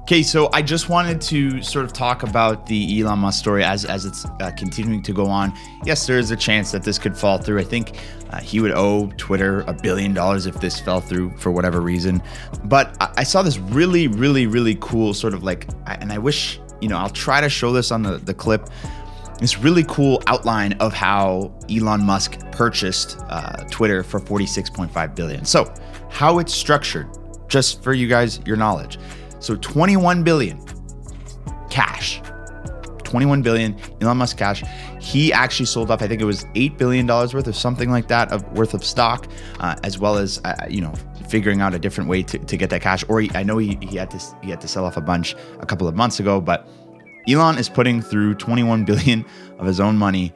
Okay, 0.03 0.23
so 0.23 0.49
I 0.53 0.63
just 0.63 0.89
wanted 0.89 1.21
to 1.23 1.61
sort 1.63 1.85
of 1.85 1.93
talk 1.93 2.23
about 2.23 2.67
the 2.67 3.01
Elon 3.01 3.19
Musk 3.19 3.41
story 3.41 3.65
as 3.65 3.85
as 3.85 4.05
it's 4.05 4.25
uh, 4.25 4.53
continuing 4.57 5.03
to 5.03 5.13
go 5.13 5.27
on. 5.27 5.53
Yes, 5.85 6.07
there 6.07 6.21
is 6.21 6.31
a 6.31 6.37
chance 6.37 6.71
that 6.71 6.85
this 6.85 6.97
could 6.97 7.17
fall 7.17 7.39
through. 7.39 7.59
I 7.59 7.65
think 7.65 7.99
uh, 8.31 8.39
he 8.39 8.61
would 8.61 8.71
owe 8.71 9.09
Twitter 9.17 9.63
a 9.63 9.73
billion 9.73 10.15
dollars 10.15 10.47
if 10.47 10.61
this 10.61 10.79
fell 10.79 11.01
through 11.01 11.37
for 11.39 11.51
whatever 11.51 11.81
reason. 11.81 12.23
But 12.63 12.97
I, 13.01 13.15
I 13.17 13.23
saw 13.25 13.43
this 13.43 13.59
really, 13.59 14.07
really, 14.07 14.47
really 14.47 14.77
cool 14.81 15.13
sort 15.13 15.35
of 15.35 15.43
like, 15.43 15.67
and 15.89 16.13
I 16.13 16.19
wish 16.19 16.61
you 16.81 16.89
know, 16.89 16.97
I'll 16.97 17.11
try 17.11 17.41
to 17.41 17.49
show 17.49 17.73
this 17.73 17.91
on 17.91 18.03
the, 18.03 18.19
the 18.19 18.35
clip. 18.35 18.69
This 19.39 19.59
really 19.59 19.85
cool 19.85 20.23
outline 20.27 20.73
of 20.75 20.95
how 20.95 21.53
Elon 21.71 22.03
Musk 22.03 22.39
purchased 22.53 23.19
uh, 23.29 23.65
Twitter 23.71 24.03
for 24.03 24.19
46.5 24.19 25.15
billion. 25.15 25.45
So, 25.45 25.73
how 26.09 26.39
it's 26.39 26.55
structured, 26.55 27.07
just 27.49 27.83
for 27.83 27.93
you 27.93 28.09
guys, 28.09 28.41
your 28.47 28.57
knowledge. 28.57 28.99
So, 29.41 29.57
21 29.57 30.23
billion 30.23 30.65
cash. 31.69 32.23
21 33.05 33.43
billion 33.43 33.79
Elon 34.01 34.17
Musk 34.17 34.39
cash. 34.39 34.65
He 35.01 35.33
actually 35.33 35.67
sold 35.67 35.91
off, 35.91 36.03
I 36.03 36.09
think 36.09 36.21
it 36.21 36.25
was 36.25 36.45
$8 36.55 36.79
billion 36.79 37.07
worth 37.07 37.47
of 37.47 37.55
something 37.55 37.91
like 37.91 38.09
that 38.09 38.33
of 38.33 38.43
worth 38.57 38.75
of 38.75 38.83
stock, 38.83 39.29
uh, 39.61 39.77
as 39.85 39.99
well 39.99 40.17
as, 40.17 40.41
uh, 40.45 40.67
you 40.69 40.81
know, 40.81 40.95
figuring 41.29 41.61
out 41.61 41.75
a 41.75 41.79
different 41.79 42.09
way 42.09 42.23
to, 42.23 42.39
to 42.39 42.57
get 42.57 42.71
that 42.71 42.83
cash. 42.83 43.05
Or 43.09 43.21
he, 43.21 43.31
I 43.35 43.43
know 43.43 43.59
he, 43.59 43.79
he 43.83 43.97
had 43.97 44.11
to 44.11 44.21
he 44.43 44.51
had 44.51 44.61
to 44.61 44.69
sell 44.69 44.85
off 44.85 44.97
a 44.97 45.01
bunch 45.01 45.35
a 45.61 45.67
couple 45.67 45.89
of 45.89 45.95
months 45.95 46.21
ago, 46.21 46.41
but 46.41 46.69
Elon 47.29 47.59
is 47.59 47.69
putting 47.69 48.01
through 48.01 48.35
21 48.35 48.85
billion 48.85 49.25
of 49.59 49.67
his 49.67 49.81
own 49.81 49.97
money 49.97 50.33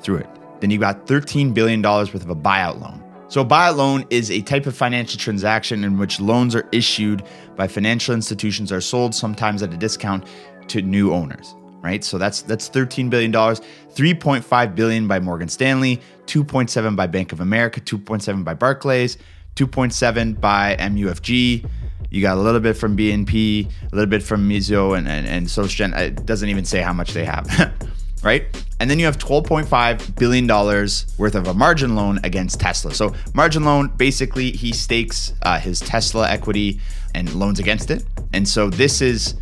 through 0.00 0.18
it. 0.18 0.28
Then 0.60 0.70
you 0.70 0.78
got 0.78 1.06
13 1.06 1.52
billion 1.52 1.82
dollars 1.82 2.12
worth 2.12 2.22
of 2.22 2.30
a 2.30 2.36
buyout 2.36 2.80
loan. 2.80 3.02
So 3.28 3.40
a 3.40 3.44
buyout 3.44 3.76
loan 3.76 4.04
is 4.10 4.30
a 4.30 4.42
type 4.42 4.66
of 4.66 4.76
financial 4.76 5.18
transaction 5.18 5.84
in 5.84 5.96
which 5.96 6.20
loans 6.20 6.54
are 6.54 6.68
issued 6.70 7.24
by 7.56 7.66
financial 7.66 8.14
institutions 8.14 8.70
are 8.70 8.80
sold 8.80 9.14
sometimes 9.14 9.62
at 9.62 9.72
a 9.72 9.76
discount 9.76 10.26
to 10.68 10.82
new 10.82 11.12
owners 11.12 11.54
right? 11.82 12.02
So 12.04 12.16
that's 12.16 12.42
that's 12.42 12.68
13 12.68 13.10
billion 13.10 13.30
dollars, 13.30 13.60
3.5 13.94 14.74
billion 14.74 15.06
by 15.06 15.20
Morgan 15.20 15.48
Stanley, 15.48 16.00
2.7 16.26 16.96
by 16.96 17.06
Bank 17.06 17.32
of 17.32 17.40
America, 17.40 17.80
2.7 17.80 18.44
by 18.44 18.54
Barclays, 18.54 19.18
2.7 19.56 20.40
by 20.40 20.76
MUFG. 20.78 21.68
You 22.10 22.20
got 22.20 22.36
a 22.36 22.40
little 22.40 22.60
bit 22.60 22.76
from 22.76 22.96
BNP, 22.96 23.66
a 23.66 23.94
little 23.96 24.08
bit 24.08 24.22
from 24.22 24.48
Mizuho 24.48 24.96
and, 24.96 25.08
and, 25.08 25.26
and 25.26 25.46
SocGen. 25.46 25.98
It 25.98 26.26
doesn't 26.26 26.48
even 26.48 26.64
say 26.64 26.80
how 26.80 26.92
much 26.92 27.12
they 27.12 27.24
have, 27.24 27.72
right? 28.22 28.44
And 28.80 28.90
then 28.90 28.98
you 28.98 29.06
have 29.06 29.16
$12.5 29.16 30.16
billion 30.16 30.46
worth 30.46 31.34
of 31.34 31.46
a 31.46 31.54
margin 31.54 31.94
loan 31.94 32.20
against 32.24 32.60
Tesla. 32.60 32.92
So, 32.92 33.14
margin 33.32 33.64
loan 33.64 33.88
basically, 33.96 34.50
he 34.50 34.72
stakes 34.72 35.32
uh, 35.42 35.58
his 35.58 35.80
Tesla 35.80 36.28
equity 36.28 36.80
and 37.14 37.32
loans 37.34 37.58
against 37.58 37.90
it. 37.90 38.04
And 38.32 38.46
so, 38.46 38.68
this 38.68 39.00
is 39.00 39.36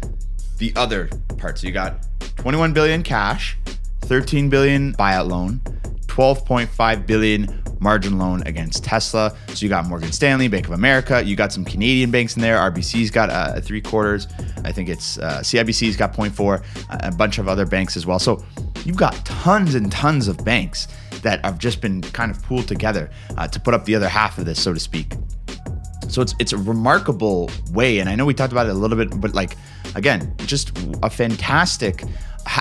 the 0.58 0.72
other 0.76 1.08
part. 1.38 1.58
So, 1.58 1.66
you 1.66 1.72
got 1.72 2.06
21 2.36 2.72
billion 2.72 3.02
cash, 3.02 3.56
13 4.02 4.48
billion 4.48 4.92
buyout 4.94 5.28
loan, 5.28 5.60
12.5 6.20 7.06
billion 7.06 7.62
margin 7.80 8.18
loan 8.18 8.42
against 8.44 8.84
Tesla. 8.84 9.34
So 9.48 9.64
you 9.64 9.70
got 9.70 9.86
Morgan 9.86 10.12
Stanley, 10.12 10.48
Bank 10.48 10.66
of 10.66 10.72
America. 10.72 11.24
You 11.24 11.34
got 11.34 11.50
some 11.50 11.64
Canadian 11.64 12.10
banks 12.10 12.36
in 12.36 12.42
there. 12.42 12.58
RBC's 12.58 13.10
got 13.10 13.30
uh, 13.30 13.58
three 13.62 13.80
quarters. 13.80 14.28
I 14.62 14.70
think 14.70 14.90
it's 14.90 15.16
uh, 15.16 15.40
CIBC's 15.40 15.96
got 15.96 16.12
0.4, 16.12 16.62
a 16.90 17.10
bunch 17.16 17.38
of 17.38 17.48
other 17.48 17.64
banks 17.64 17.96
as 17.96 18.04
well. 18.04 18.18
So 18.18 18.44
you've 18.84 18.98
got 18.98 19.14
tons 19.24 19.74
and 19.74 19.90
tons 19.90 20.28
of 20.28 20.44
banks 20.44 20.88
that 21.22 21.42
have 21.42 21.58
just 21.58 21.80
been 21.80 22.02
kind 22.02 22.30
of 22.30 22.42
pooled 22.42 22.68
together 22.68 23.08
uh, 23.38 23.48
to 23.48 23.58
put 23.58 23.72
up 23.72 23.86
the 23.86 23.94
other 23.94 24.08
half 24.08 24.36
of 24.36 24.44
this, 24.44 24.62
so 24.62 24.74
to 24.74 24.80
speak. 24.80 25.14
So 26.10 26.20
it's 26.20 26.34
it's 26.38 26.52
a 26.52 26.58
remarkable 26.58 27.50
way, 27.72 28.00
and 28.00 28.10
I 28.10 28.14
know 28.14 28.26
we 28.26 28.34
talked 28.34 28.52
about 28.52 28.66
it 28.66 28.70
a 28.70 28.74
little 28.74 28.96
bit, 28.96 29.18
but 29.20 29.32
like 29.32 29.56
again, 29.94 30.34
just 30.38 30.76
a 31.02 31.08
fantastic 31.08 32.02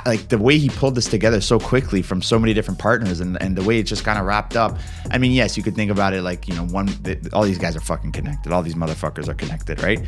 like 0.05 0.27
the 0.29 0.37
way 0.37 0.57
he 0.57 0.69
pulled 0.69 0.95
this 0.95 1.07
together 1.07 1.41
so 1.41 1.59
quickly 1.59 2.01
from 2.01 2.21
so 2.21 2.39
many 2.39 2.53
different 2.53 2.79
partners 2.79 3.19
and, 3.19 3.41
and 3.41 3.55
the 3.55 3.63
way 3.63 3.79
it 3.79 3.83
just 3.83 4.03
kind 4.03 4.19
of 4.19 4.25
wrapped 4.25 4.55
up. 4.55 4.77
I 5.11 5.17
mean, 5.17 5.31
yes, 5.31 5.57
you 5.57 5.63
could 5.63 5.75
think 5.75 5.91
about 5.91 6.13
it 6.13 6.21
like, 6.21 6.47
you 6.47 6.55
know, 6.55 6.65
one, 6.65 6.89
all 7.33 7.43
these 7.43 7.57
guys 7.57 7.75
are 7.75 7.81
fucking 7.81 8.11
connected. 8.11 8.51
All 8.51 8.61
these 8.61 8.75
motherfuckers 8.75 9.27
are 9.27 9.33
connected, 9.33 9.81
right? 9.81 9.99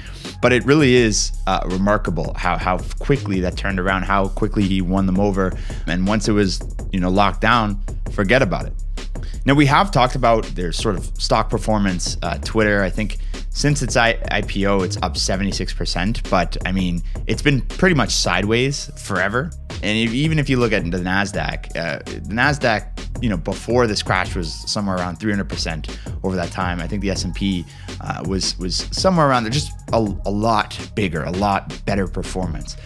But 0.41 0.53
it 0.53 0.65
really 0.65 0.95
is 0.95 1.31
uh, 1.47 1.61
remarkable 1.65 2.33
how, 2.35 2.57
how 2.57 2.79
quickly 2.99 3.39
that 3.41 3.57
turned 3.57 3.79
around, 3.79 4.03
how 4.03 4.27
quickly 4.29 4.63
he 4.63 4.81
won 4.81 5.05
them 5.05 5.19
over. 5.19 5.53
And 5.87 6.07
once 6.07 6.27
it 6.27 6.33
was, 6.33 6.61
you 6.91 6.99
know, 6.99 7.09
locked 7.09 7.41
down, 7.41 7.81
forget 8.11 8.41
about 8.41 8.65
it. 8.65 8.73
Now, 9.45 9.53
we 9.55 9.65
have 9.65 9.91
talked 9.91 10.15
about 10.15 10.45
their 10.55 10.71
sort 10.71 10.95
of 10.95 11.05
stock 11.19 11.49
performance. 11.49 12.17
Uh, 12.21 12.37
Twitter, 12.39 12.83
I 12.83 12.89
think 12.89 13.17
since 13.49 13.81
its 13.81 13.97
I- 13.97 14.21
IPO, 14.31 14.85
it's 14.85 14.97
up 14.97 15.15
76%. 15.15 16.29
But 16.29 16.57
I 16.65 16.71
mean, 16.71 17.01
it's 17.27 17.41
been 17.41 17.61
pretty 17.61 17.95
much 17.95 18.11
sideways 18.11 18.91
forever. 18.97 19.51
And 19.83 19.97
if, 19.97 20.13
even 20.13 20.37
if 20.39 20.49
you 20.49 20.57
look 20.57 20.73
at 20.73 20.83
the 20.83 20.97
NASDAQ, 20.97 21.75
uh, 21.75 21.99
the 22.05 22.33
NASDAQ, 22.33 23.23
you 23.23 23.29
know, 23.29 23.37
before 23.37 23.87
this 23.87 24.03
crash 24.03 24.35
was 24.35 24.53
somewhere 24.71 24.97
around 24.97 25.19
300% 25.19 25.97
over 26.23 26.35
that 26.35 26.51
time. 26.51 26.79
I 26.79 26.87
think 26.87 27.01
the 27.01 27.09
S&P 27.09 27.65
uh, 27.99 28.23
was, 28.27 28.57
was 28.57 28.87
somewhere 28.91 29.27
around 29.27 29.43
there, 29.43 29.51
just 29.51 29.71
a, 29.91 29.97
a 29.97 30.31
lot 30.31 30.77
bigger, 30.95 31.23
a 31.23 31.31
lot 31.31 31.81
better 31.85 32.07
performance. 32.07 32.77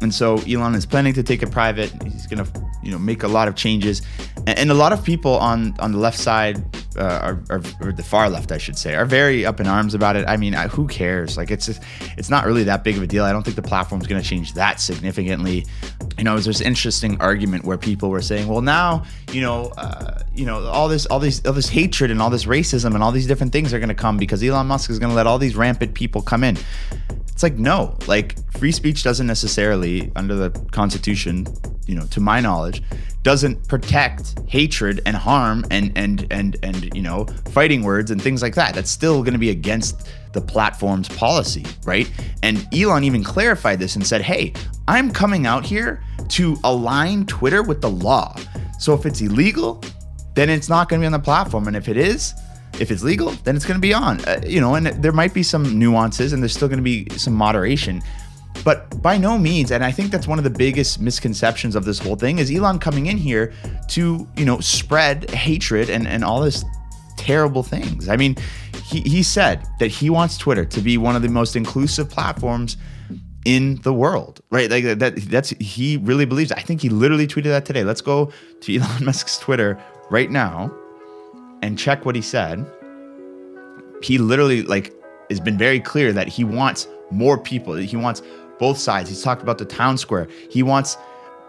And 0.00 0.14
so 0.14 0.38
Elon 0.48 0.74
is 0.74 0.86
planning 0.86 1.12
to 1.14 1.22
take 1.22 1.42
it 1.42 1.50
private. 1.50 1.90
He's 2.02 2.26
going 2.26 2.44
to, 2.44 2.67
you 2.82 2.90
know, 2.90 2.98
make 2.98 3.22
a 3.22 3.28
lot 3.28 3.48
of 3.48 3.54
changes, 3.54 4.02
and, 4.46 4.70
a 4.70 4.74
lot 4.74 4.92
of 4.92 5.04
people 5.04 5.36
on 5.36 5.74
on 5.78 5.92
the 5.92 5.98
left 5.98 6.18
side, 6.18 6.62
uh, 6.98 7.34
are, 7.48 7.62
or 7.80 7.92
the 7.92 8.02
far 8.02 8.28
left, 8.28 8.52
I 8.52 8.58
should 8.58 8.76
say, 8.76 8.94
are 8.94 9.06
very 9.06 9.46
up 9.46 9.60
in 9.60 9.66
arms 9.66 9.94
about 9.94 10.16
it. 10.16 10.26
I 10.28 10.36
mean, 10.36 10.54
I, 10.54 10.68
who 10.68 10.86
cares? 10.86 11.36
Like, 11.36 11.50
it's 11.50 11.66
just, 11.66 11.82
it's 12.16 12.28
not 12.28 12.44
really 12.44 12.64
that 12.64 12.84
big 12.84 12.96
of 12.96 13.02
a 13.02 13.06
deal. 13.06 13.24
I 13.24 13.32
don't 13.32 13.42
think 13.42 13.56
the 13.56 13.62
platform's 13.62 14.06
going 14.06 14.20
to 14.20 14.28
change 14.28 14.54
that 14.54 14.80
significantly. 14.80 15.66
You 16.16 16.24
know, 16.24 16.32
there's 16.32 16.46
this 16.46 16.60
interesting 16.60 17.20
argument 17.20 17.64
where 17.64 17.78
people 17.78 18.10
were 18.10 18.22
saying, 18.22 18.48
well, 18.48 18.62
now, 18.62 19.04
you 19.32 19.40
know, 19.40 19.72
uh, 19.76 20.22
you 20.34 20.44
know, 20.46 20.66
all 20.66 20.88
this, 20.88 21.06
all 21.06 21.20
these, 21.20 21.44
all 21.46 21.52
this 21.52 21.68
hatred 21.68 22.10
and 22.10 22.20
all 22.20 22.30
this 22.30 22.44
racism 22.44 22.94
and 22.94 23.02
all 23.02 23.12
these 23.12 23.26
different 23.26 23.52
things 23.52 23.72
are 23.72 23.78
going 23.78 23.88
to 23.88 23.94
come 23.94 24.16
because 24.16 24.42
Elon 24.42 24.66
Musk 24.66 24.90
is 24.90 24.98
going 24.98 25.10
to 25.10 25.16
let 25.16 25.26
all 25.26 25.38
these 25.38 25.56
rampant 25.56 25.94
people 25.94 26.22
come 26.22 26.42
in. 26.42 26.56
It's 27.28 27.44
like 27.44 27.54
no, 27.54 27.96
like 28.08 28.34
free 28.58 28.72
speech 28.72 29.04
doesn't 29.04 29.28
necessarily 29.28 30.10
under 30.16 30.34
the 30.34 30.50
Constitution, 30.72 31.46
you 31.88 31.94
know, 31.94 32.06
to 32.06 32.20
my 32.20 32.40
knowledge, 32.40 32.82
doesn't 33.22 33.66
protect 33.66 34.38
hatred 34.46 35.00
and 35.04 35.16
harm 35.16 35.64
and 35.70 35.92
and 35.96 36.26
and 36.30 36.56
and 36.62 36.94
you 36.94 37.02
know 37.02 37.26
fighting 37.50 37.82
words 37.82 38.10
and 38.10 38.22
things 38.22 38.42
like 38.42 38.54
that. 38.54 38.74
That's 38.74 38.90
still 38.90 39.22
going 39.22 39.32
to 39.32 39.38
be 39.38 39.50
against 39.50 40.08
the 40.32 40.40
platform's 40.40 41.08
policy, 41.08 41.64
right? 41.84 42.10
And 42.42 42.66
Elon 42.72 43.04
even 43.04 43.24
clarified 43.24 43.80
this 43.80 43.96
and 43.96 44.06
said, 44.06 44.22
"Hey, 44.22 44.52
I'm 44.86 45.10
coming 45.10 45.46
out 45.46 45.64
here 45.64 46.02
to 46.28 46.56
align 46.64 47.26
Twitter 47.26 47.62
with 47.62 47.80
the 47.80 47.90
law. 47.90 48.36
So 48.78 48.94
if 48.94 49.06
it's 49.06 49.20
illegal, 49.20 49.82
then 50.34 50.48
it's 50.48 50.68
not 50.68 50.88
going 50.88 51.00
to 51.00 51.02
be 51.02 51.06
on 51.06 51.12
the 51.12 51.18
platform, 51.18 51.66
and 51.66 51.76
if 51.76 51.88
it 51.88 51.96
is, 51.96 52.34
if 52.78 52.90
it's 52.90 53.02
legal, 53.02 53.30
then 53.44 53.56
it's 53.56 53.64
going 53.64 53.76
to 53.76 53.82
be 53.82 53.92
on. 53.92 54.24
Uh, 54.24 54.40
you 54.46 54.60
know, 54.60 54.74
and 54.74 54.86
there 55.02 55.12
might 55.12 55.34
be 55.34 55.42
some 55.42 55.78
nuances, 55.78 56.32
and 56.32 56.42
there's 56.42 56.54
still 56.54 56.68
going 56.68 56.78
to 56.78 56.82
be 56.82 57.08
some 57.16 57.34
moderation. 57.34 58.02
But 58.64 59.00
by 59.02 59.16
no 59.16 59.38
means, 59.38 59.70
and 59.70 59.84
I 59.84 59.90
think 59.90 60.10
that's 60.10 60.26
one 60.26 60.38
of 60.38 60.44
the 60.44 60.50
biggest 60.50 61.00
misconceptions 61.00 61.76
of 61.76 61.84
this 61.84 61.98
whole 61.98 62.16
thing 62.16 62.38
is 62.38 62.50
Elon 62.50 62.78
coming 62.78 63.06
in 63.06 63.16
here 63.16 63.52
to, 63.88 64.28
you 64.36 64.44
know, 64.44 64.60
spread 64.60 65.30
hatred 65.30 65.90
and, 65.90 66.06
and 66.06 66.24
all 66.24 66.40
this 66.40 66.64
terrible 67.16 67.62
things. 67.62 68.08
I 68.08 68.16
mean, 68.16 68.36
he, 68.84 69.00
he 69.02 69.22
said 69.22 69.66
that 69.80 69.88
he 69.88 70.10
wants 70.10 70.38
Twitter 70.38 70.64
to 70.64 70.80
be 70.80 70.98
one 70.98 71.16
of 71.16 71.22
the 71.22 71.28
most 71.28 71.56
inclusive 71.56 72.08
platforms 72.08 72.76
in 73.44 73.76
the 73.82 73.92
world, 73.92 74.40
right? 74.50 74.70
Like 74.70 74.84
that 74.98 75.16
that's 75.16 75.50
he 75.60 75.96
really 75.98 76.24
believes. 76.24 76.52
I 76.52 76.60
think 76.60 76.80
he 76.80 76.88
literally 76.88 77.26
tweeted 77.26 77.44
that 77.44 77.64
today. 77.64 77.84
Let's 77.84 78.00
go 78.00 78.32
to 78.60 78.76
Elon 78.80 79.04
Musk's 79.04 79.38
Twitter 79.38 79.78
right 80.10 80.30
now 80.30 80.72
and 81.62 81.78
check 81.78 82.04
what 82.04 82.14
he 82.14 82.22
said. 82.22 82.64
He 84.02 84.18
literally 84.18 84.62
like 84.62 84.92
has 85.30 85.40
been 85.40 85.58
very 85.58 85.80
clear 85.80 86.12
that 86.12 86.28
he 86.28 86.44
wants 86.44 86.88
more 87.10 87.38
people. 87.38 87.74
He 87.74 87.96
wants 87.96 88.22
both 88.58 88.78
sides. 88.78 89.08
He's 89.08 89.22
talked 89.22 89.42
about 89.42 89.58
the 89.58 89.64
town 89.64 89.98
square. 89.98 90.28
He 90.50 90.62
wants, 90.62 90.96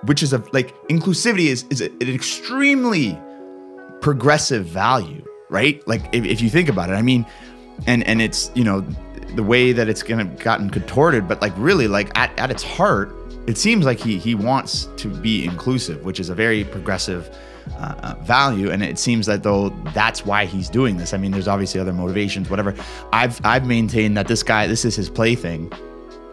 which 0.04 0.24
is 0.24 0.34
a 0.34 0.44
like 0.52 0.76
inclusivity 0.88 1.46
is 1.46 1.66
is 1.70 1.82
an 1.82 1.98
extremely 2.02 3.20
progressive 4.02 4.66
value, 4.66 5.24
right? 5.50 5.86
Like 5.88 6.04
if, 6.14 6.26
if 6.26 6.42
you 6.42 6.50
think 6.50 6.70
about 6.70 6.90
it, 6.90 6.94
I 6.94 7.02
mean, 7.02 7.26
and 7.88 8.04
and 8.06 8.22
it's 8.22 8.52
you 8.56 8.64
know 8.64 8.82
the 9.36 9.44
way 9.44 9.72
that 9.72 9.90
it's 9.90 10.04
gonna 10.04 10.26
gotten 10.26 10.70
contorted, 10.70 11.28
but 11.28 11.42
like 11.42 11.54
really 11.58 11.88
like 11.88 12.18
at, 12.18 12.38
at 12.40 12.52
its 12.52 12.64
heart, 12.64 13.14
it 13.48 13.58
seems 13.58 13.86
like 13.86 14.00
he 14.00 14.18
he 14.18 14.36
wants 14.36 14.90
to 14.98 15.08
be 15.08 15.46
inclusive, 15.46 16.04
which 16.04 16.20
is 16.20 16.30
a 16.30 16.36
very 16.36 16.64
progressive 16.64 17.30
uh, 17.78 17.96
uh, 18.02 18.16
value. 18.24 18.72
And 18.72 18.84
it 18.84 18.98
seems 18.98 19.26
that 19.28 19.44
though 19.44 19.70
that's 19.94 20.26
why 20.26 20.46
he's 20.46 20.70
doing 20.70 20.98
this. 20.98 21.14
I 21.14 21.18
mean, 21.18 21.32
there's 21.32 21.48
obviously 21.48 21.80
other 21.80 21.94
motivations, 21.94 22.50
whatever. 22.50 22.76
I've 23.14 23.44
I've 23.46 23.68
maintained 23.68 24.18
that 24.18 24.28
this 24.28 24.44
guy, 24.44 24.68
this 24.68 24.86
is 24.86 24.96
his 24.96 25.10
plaything, 25.10 25.72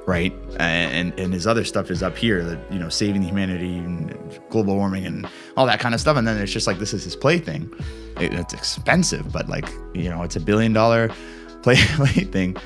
right? 0.07 0.33
And 0.59 1.13
and 1.19 1.33
his 1.33 1.47
other 1.47 1.65
stuff 1.65 1.91
is 1.91 2.03
up 2.03 2.17
here, 2.17 2.43
that 2.45 2.73
you 2.73 2.79
know, 2.79 2.89
saving 2.89 3.23
humanity 3.23 3.77
and 3.77 4.17
global 4.49 4.77
warming 4.77 5.05
and 5.05 5.29
all 5.57 5.67
that 5.67 5.81
kind 5.81 5.95
of 5.95 6.01
stuff. 6.01 6.17
And 6.17 6.27
then 6.27 6.39
it's 6.39 6.53
just 6.53 6.67
like 6.67 6.79
this 6.79 6.95
is 6.95 7.05
his 7.05 7.17
plaything. 7.17 7.73
It, 8.21 8.33
it's 8.33 8.55
expensive, 8.55 9.33
but 9.33 9.49
like 9.49 9.69
you 9.95 10.09
know, 10.09 10.23
it's 10.23 10.37
a 10.37 10.41
billion 10.41 10.73
dollar 10.73 11.09
play 11.63 11.77
plaything 11.97 12.57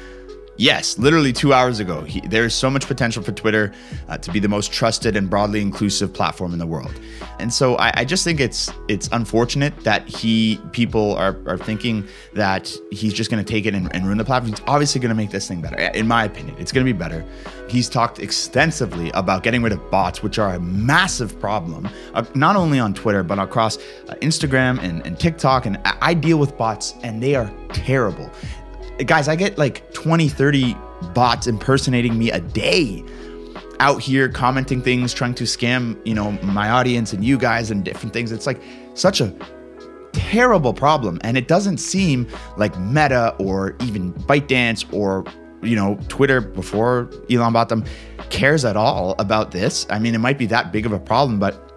Yes, 0.60 0.98
literally 0.98 1.32
two 1.32 1.54
hours 1.54 1.80
ago. 1.80 2.02
He, 2.02 2.20
there 2.20 2.44
is 2.44 2.54
so 2.54 2.68
much 2.68 2.86
potential 2.86 3.22
for 3.22 3.32
Twitter 3.32 3.72
uh, 4.10 4.18
to 4.18 4.30
be 4.30 4.40
the 4.40 4.48
most 4.48 4.70
trusted 4.70 5.16
and 5.16 5.30
broadly 5.30 5.62
inclusive 5.62 6.12
platform 6.12 6.52
in 6.52 6.58
the 6.58 6.66
world, 6.66 6.92
and 7.38 7.50
so 7.50 7.78
I, 7.78 7.90
I 7.94 8.04
just 8.04 8.24
think 8.24 8.40
it's 8.40 8.70
it's 8.86 9.08
unfortunate 9.12 9.74
that 9.84 10.06
he 10.06 10.60
people 10.72 11.14
are, 11.16 11.38
are 11.46 11.56
thinking 11.56 12.06
that 12.34 12.70
he's 12.90 13.14
just 13.14 13.30
going 13.30 13.42
to 13.42 13.50
take 13.50 13.64
it 13.64 13.74
and, 13.74 13.90
and 13.94 14.04
ruin 14.04 14.18
the 14.18 14.24
platform. 14.26 14.52
He's 14.52 14.62
obviously 14.66 15.00
going 15.00 15.08
to 15.08 15.14
make 15.14 15.30
this 15.30 15.48
thing 15.48 15.62
better. 15.62 15.78
In 15.78 16.06
my 16.06 16.24
opinion, 16.24 16.54
it's 16.58 16.72
going 16.72 16.86
to 16.86 16.92
be 16.92 16.98
better. 16.98 17.24
He's 17.70 17.88
talked 17.88 18.18
extensively 18.18 19.10
about 19.12 19.42
getting 19.42 19.62
rid 19.62 19.72
of 19.72 19.90
bots, 19.90 20.22
which 20.22 20.38
are 20.38 20.56
a 20.56 20.60
massive 20.60 21.40
problem, 21.40 21.88
uh, 22.12 22.22
not 22.34 22.56
only 22.56 22.78
on 22.78 22.92
Twitter 22.92 23.22
but 23.22 23.38
across 23.38 23.78
uh, 23.78 24.14
Instagram 24.20 24.78
and, 24.82 25.06
and 25.06 25.18
TikTok. 25.18 25.64
And 25.64 25.80
I 25.84 26.12
deal 26.12 26.36
with 26.36 26.58
bots, 26.58 26.96
and 27.02 27.22
they 27.22 27.34
are 27.34 27.50
terrible 27.72 28.30
guys, 29.06 29.28
I 29.28 29.36
get 29.36 29.58
like 29.58 29.92
20, 29.92 30.28
30 30.28 30.76
bots 31.14 31.46
impersonating 31.46 32.18
me 32.18 32.30
a 32.30 32.40
day 32.40 33.04
out 33.80 34.00
here 34.00 34.28
commenting 34.28 34.82
things, 34.82 35.14
trying 35.14 35.34
to 35.34 35.44
scam, 35.44 35.98
you 36.06 36.14
know, 36.14 36.32
my 36.42 36.70
audience 36.70 37.12
and 37.12 37.24
you 37.24 37.38
guys 37.38 37.70
and 37.70 37.84
different 37.84 38.12
things. 38.12 38.30
It's 38.30 38.46
like 38.46 38.60
such 38.94 39.20
a 39.20 39.34
terrible 40.12 40.74
problem. 40.74 41.18
And 41.24 41.36
it 41.38 41.48
doesn't 41.48 41.78
seem 41.78 42.28
like 42.56 42.78
Meta 42.78 43.34
or 43.38 43.76
even 43.80 44.12
ByteDance 44.12 44.92
or, 44.92 45.24
you 45.62 45.76
know, 45.76 45.98
Twitter 46.08 46.40
before 46.40 47.10
Elon 47.30 47.52
bought 47.52 47.70
them 47.70 47.84
cares 48.28 48.64
at 48.64 48.76
all 48.76 49.14
about 49.18 49.50
this. 49.50 49.86
I 49.90 49.98
mean, 49.98 50.14
it 50.14 50.18
might 50.18 50.38
be 50.38 50.46
that 50.46 50.72
big 50.72 50.86
of 50.86 50.92
a 50.92 51.00
problem, 51.00 51.38
but 51.38 51.69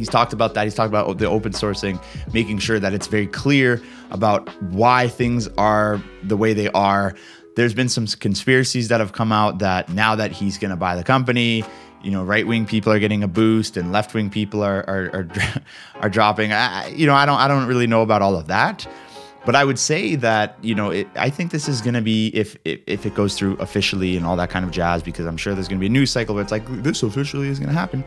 He's 0.00 0.08
talked 0.08 0.32
about 0.32 0.54
that. 0.54 0.64
He's 0.64 0.74
talked 0.74 0.88
about 0.88 1.18
the 1.18 1.26
open 1.26 1.52
sourcing, 1.52 2.02
making 2.32 2.56
sure 2.56 2.80
that 2.80 2.94
it's 2.94 3.06
very 3.06 3.26
clear 3.26 3.82
about 4.10 4.48
why 4.72 5.08
things 5.08 5.46
are 5.58 6.02
the 6.22 6.38
way 6.38 6.54
they 6.54 6.68
are. 6.68 7.14
There's 7.54 7.74
been 7.74 7.90
some 7.90 8.06
conspiracies 8.06 8.88
that 8.88 8.98
have 8.98 9.12
come 9.12 9.30
out 9.30 9.58
that 9.58 9.90
now 9.90 10.14
that 10.14 10.32
he's 10.32 10.56
going 10.56 10.70
to 10.70 10.76
buy 10.76 10.96
the 10.96 11.04
company, 11.04 11.64
you 12.02 12.10
know, 12.10 12.24
right 12.24 12.46
wing 12.46 12.64
people 12.64 12.90
are 12.90 12.98
getting 12.98 13.22
a 13.22 13.28
boost 13.28 13.76
and 13.76 13.92
left 13.92 14.14
wing 14.14 14.30
people 14.30 14.62
are 14.62 14.88
are 14.88 15.10
are, 15.12 15.28
are 15.96 16.08
dropping. 16.08 16.50
I, 16.50 16.88
you 16.88 17.06
know, 17.06 17.14
I 17.14 17.26
don't 17.26 17.38
I 17.38 17.46
don't 17.46 17.66
really 17.66 17.86
know 17.86 18.00
about 18.00 18.22
all 18.22 18.36
of 18.36 18.46
that, 18.46 18.86
but 19.44 19.54
I 19.54 19.66
would 19.66 19.78
say 19.78 20.14
that 20.14 20.56
you 20.62 20.74
know, 20.74 20.88
it, 20.88 21.08
I 21.14 21.28
think 21.28 21.50
this 21.50 21.68
is 21.68 21.82
going 21.82 21.92
to 21.92 22.00
be 22.00 22.28
if, 22.28 22.56
if 22.64 22.80
if 22.86 23.04
it 23.04 23.14
goes 23.14 23.36
through 23.36 23.58
officially 23.58 24.16
and 24.16 24.24
all 24.24 24.36
that 24.36 24.48
kind 24.48 24.64
of 24.64 24.70
jazz 24.70 25.02
because 25.02 25.26
I'm 25.26 25.36
sure 25.36 25.54
there's 25.54 25.68
going 25.68 25.78
to 25.78 25.82
be 25.82 25.88
a 25.88 25.90
news 25.90 26.10
cycle 26.10 26.34
where 26.34 26.42
it's 26.42 26.52
like 26.52 26.64
this 26.82 27.02
officially 27.02 27.48
is 27.48 27.58
going 27.58 27.68
to 27.68 27.78
happen 27.78 28.02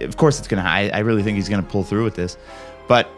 of 0.00 0.16
course 0.16 0.38
it's 0.38 0.48
gonna. 0.48 0.62
I, 0.62 0.90
I 0.92 0.98
really 1.00 1.22
think 1.22 1.36
he's 1.36 1.48
gonna 1.48 1.62
pull 1.62 1.84
through 1.84 2.04
with 2.04 2.14
this, 2.14 2.36
but 2.88 3.08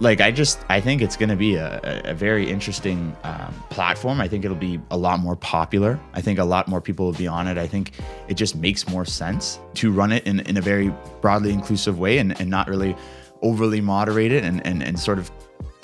like 0.00 0.20
I 0.20 0.30
just 0.30 0.58
I 0.68 0.80
think 0.80 1.02
it's 1.02 1.16
gonna 1.16 1.36
be 1.36 1.56
a, 1.56 2.02
a 2.04 2.14
very 2.14 2.48
interesting 2.50 3.14
um, 3.22 3.54
platform. 3.70 4.20
I 4.20 4.28
think 4.28 4.44
it'll 4.44 4.56
be 4.56 4.80
a 4.90 4.96
lot 4.96 5.20
more 5.20 5.36
popular. 5.36 6.00
I 6.14 6.20
think 6.20 6.38
a 6.38 6.44
lot 6.44 6.68
more 6.68 6.80
people 6.80 7.06
will 7.06 7.12
be 7.12 7.26
on 7.26 7.46
it. 7.46 7.58
I 7.58 7.66
think 7.66 7.92
it 8.28 8.34
just 8.34 8.56
makes 8.56 8.88
more 8.88 9.04
sense 9.04 9.60
to 9.74 9.92
run 9.92 10.12
it 10.12 10.26
in, 10.26 10.40
in 10.40 10.56
a 10.56 10.62
very 10.62 10.92
broadly 11.20 11.52
inclusive 11.52 11.98
way 11.98 12.18
and, 12.18 12.38
and 12.40 12.48
not 12.48 12.68
really 12.68 12.96
overly 13.42 13.80
moderate 13.80 14.32
it 14.32 14.44
and, 14.44 14.64
and 14.66 14.82
and 14.82 14.98
sort 14.98 15.18
of 15.18 15.30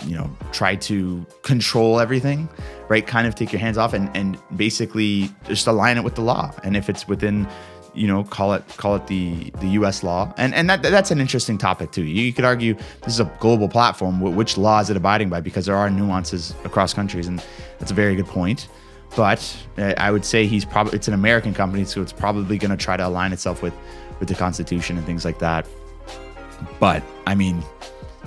you 0.05 0.15
know 0.17 0.31
try 0.53 0.77
to 0.77 1.25
control 1.43 2.01
everything 2.01 2.49
right 2.89 3.07
kind 3.07 3.27
of 3.27 3.35
take 3.35 3.53
your 3.53 3.61
hands 3.61 3.79
off 3.79 3.95
and 3.95 4.15
and 4.15 4.39
basically 4.57 5.31
just 5.47 5.67
align 5.67 5.97
it 5.97 6.05
with 6.05 6.15
the 6.15 6.21
law 6.21 6.53
and 6.65 6.77
if 6.77 6.91
it's 6.91 7.09
within 7.09 7.49
you 7.97 8.07
know 8.07 8.25
call 8.25 8.53
it 8.53 8.63
call 8.77 8.95
it 8.97 9.07
the 9.07 9.51
the 9.61 9.69
U.S. 9.69 10.03
law, 10.03 10.33
and 10.37 10.55
and 10.55 10.69
that 10.71 10.83
that's 10.83 11.11
an 11.11 11.21
interesting 11.21 11.59
topic 11.59 11.93
too. 11.93 12.05
You 12.05 12.33
could 12.33 12.45
argue 12.45 12.75
this 13.03 13.15
is 13.15 13.21
a 13.21 13.31
global 13.41 13.69
platform. 13.69 14.21
Which 14.21 14.57
law 14.57 14.81
is 14.81 14.91
it 14.91 14.97
abiding 14.97 15.29
by? 15.29 15.41
Because 15.41 15.67
there 15.67 15.77
are 15.77 15.89
nuances 15.91 16.55
across 16.65 16.93
countries, 16.93 17.27
and 17.27 17.43
that's 17.79 17.91
a 17.91 17.95
very 17.95 18.15
good 18.15 18.27
point. 18.27 18.69
But 19.17 19.57
uh, 19.79 19.95
I 19.97 20.11
would 20.11 20.25
say 20.25 20.47
he's 20.47 20.65
probably 20.65 20.95
it's 20.95 21.09
an 21.09 21.15
American 21.15 21.55
company, 21.55 21.85
so 21.85 22.03
it's 22.03 22.13
probably 22.13 22.59
going 22.59 22.71
to 22.71 22.77
try 22.77 22.97
to 22.97 23.07
align 23.07 23.33
itself 23.33 23.63
with 23.63 23.75
with 24.21 24.29
the 24.29 24.35
Constitution 24.35 24.97
and 24.97 25.07
things 25.07 25.25
like 25.25 25.39
that. 25.39 25.67
But 26.79 27.03
I 27.27 27.35
mean, 27.35 27.63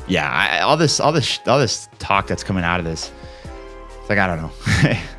yeah, 0.07 0.29
I, 0.31 0.61
all 0.61 0.77
this 0.77 0.99
all 0.99 1.11
this 1.11 1.39
all 1.47 1.59
this 1.59 1.87
talk 1.99 2.27
that's 2.27 2.43
coming 2.43 2.63
out 2.63 2.79
of 2.79 2.85
this, 2.85 3.11
it's 3.99 4.09
like 4.09 4.19
I 4.19 4.27
don't 4.27 4.41
know. 4.41 4.99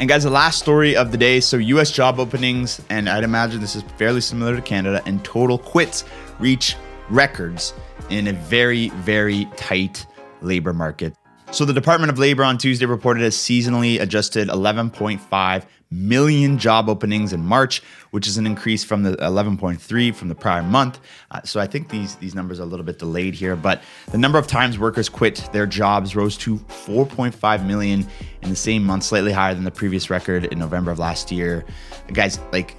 And 0.00 0.08
guys, 0.08 0.24
the 0.24 0.30
last 0.30 0.58
story 0.58 0.96
of 0.96 1.12
the 1.12 1.18
day. 1.18 1.40
So, 1.40 1.58
US 1.58 1.90
job 1.90 2.18
openings, 2.18 2.80
and 2.88 3.06
I'd 3.06 3.22
imagine 3.22 3.60
this 3.60 3.76
is 3.76 3.82
fairly 3.98 4.22
similar 4.22 4.56
to 4.56 4.62
Canada, 4.62 5.02
and 5.04 5.22
total 5.22 5.58
quits 5.58 6.04
reach 6.38 6.74
records 7.10 7.74
in 8.08 8.28
a 8.28 8.32
very, 8.32 8.88
very 8.88 9.44
tight 9.56 10.06
labor 10.40 10.72
market. 10.72 11.14
So, 11.50 11.66
the 11.66 11.74
Department 11.74 12.10
of 12.10 12.18
Labor 12.18 12.44
on 12.44 12.56
Tuesday 12.56 12.86
reported 12.86 13.24
a 13.24 13.28
seasonally 13.28 14.00
adjusted 14.00 14.48
11.5 14.48 15.64
million 15.90 16.56
job 16.58 16.88
openings 16.88 17.32
in 17.32 17.44
March, 17.44 17.82
which 18.10 18.28
is 18.28 18.38
an 18.38 18.46
increase 18.46 18.84
from 18.84 19.02
the 19.02 19.16
11.3 19.16 20.14
from 20.14 20.28
the 20.28 20.34
prior 20.34 20.62
month. 20.62 21.00
Uh, 21.30 21.42
so 21.42 21.60
I 21.60 21.66
think 21.66 21.88
these 21.88 22.16
these 22.16 22.34
numbers 22.34 22.60
are 22.60 22.62
a 22.62 22.66
little 22.66 22.86
bit 22.86 22.98
delayed 22.98 23.34
here, 23.34 23.56
but 23.56 23.82
the 24.12 24.18
number 24.18 24.38
of 24.38 24.46
times 24.46 24.78
workers 24.78 25.08
quit 25.08 25.48
their 25.52 25.66
jobs 25.66 26.14
rose 26.14 26.36
to 26.38 26.56
4.5 26.56 27.66
million 27.66 28.06
in 28.42 28.50
the 28.50 28.56
same 28.56 28.84
month, 28.84 29.04
slightly 29.04 29.32
higher 29.32 29.54
than 29.54 29.64
the 29.64 29.70
previous 29.70 30.10
record 30.10 30.44
in 30.44 30.58
November 30.58 30.90
of 30.90 30.98
last 30.98 31.32
year. 31.32 31.64
Guys, 32.12 32.38
like 32.52 32.76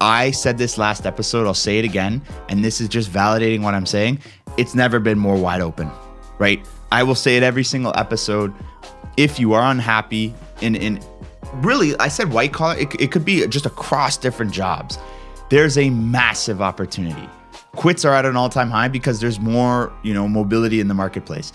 I 0.00 0.30
said 0.30 0.58
this 0.58 0.78
last 0.78 1.06
episode, 1.06 1.46
I'll 1.46 1.54
say 1.54 1.78
it 1.78 1.84
again, 1.84 2.22
and 2.48 2.64
this 2.64 2.80
is 2.80 2.88
just 2.88 3.10
validating 3.10 3.62
what 3.62 3.74
I'm 3.74 3.86
saying. 3.86 4.20
It's 4.56 4.74
never 4.74 5.00
been 5.00 5.18
more 5.18 5.36
wide 5.36 5.60
open, 5.60 5.90
right? 6.38 6.64
I 6.92 7.02
will 7.02 7.14
say 7.16 7.36
it 7.36 7.42
every 7.42 7.64
single 7.64 7.92
episode. 7.96 8.54
If 9.16 9.40
you 9.40 9.52
are 9.54 9.68
unhappy 9.70 10.34
in 10.60 10.76
in 10.76 11.00
really, 11.54 11.98
I 11.98 12.08
said 12.08 12.32
white 12.32 12.52
collar, 12.52 12.76
it, 12.76 13.00
it 13.00 13.10
could 13.10 13.24
be 13.24 13.46
just 13.46 13.66
across 13.66 14.16
different 14.16 14.52
jobs. 14.52 14.98
There's 15.50 15.78
a 15.78 15.90
massive 15.90 16.60
opportunity. 16.60 17.28
Quits 17.76 18.04
are 18.04 18.14
at 18.14 18.26
an 18.26 18.36
all 18.36 18.48
time 18.48 18.70
high 18.70 18.88
because 18.88 19.20
there's 19.20 19.40
more, 19.40 19.92
you 20.02 20.12
know, 20.12 20.28
mobility 20.28 20.80
in 20.80 20.88
the 20.88 20.94
marketplace. 20.94 21.52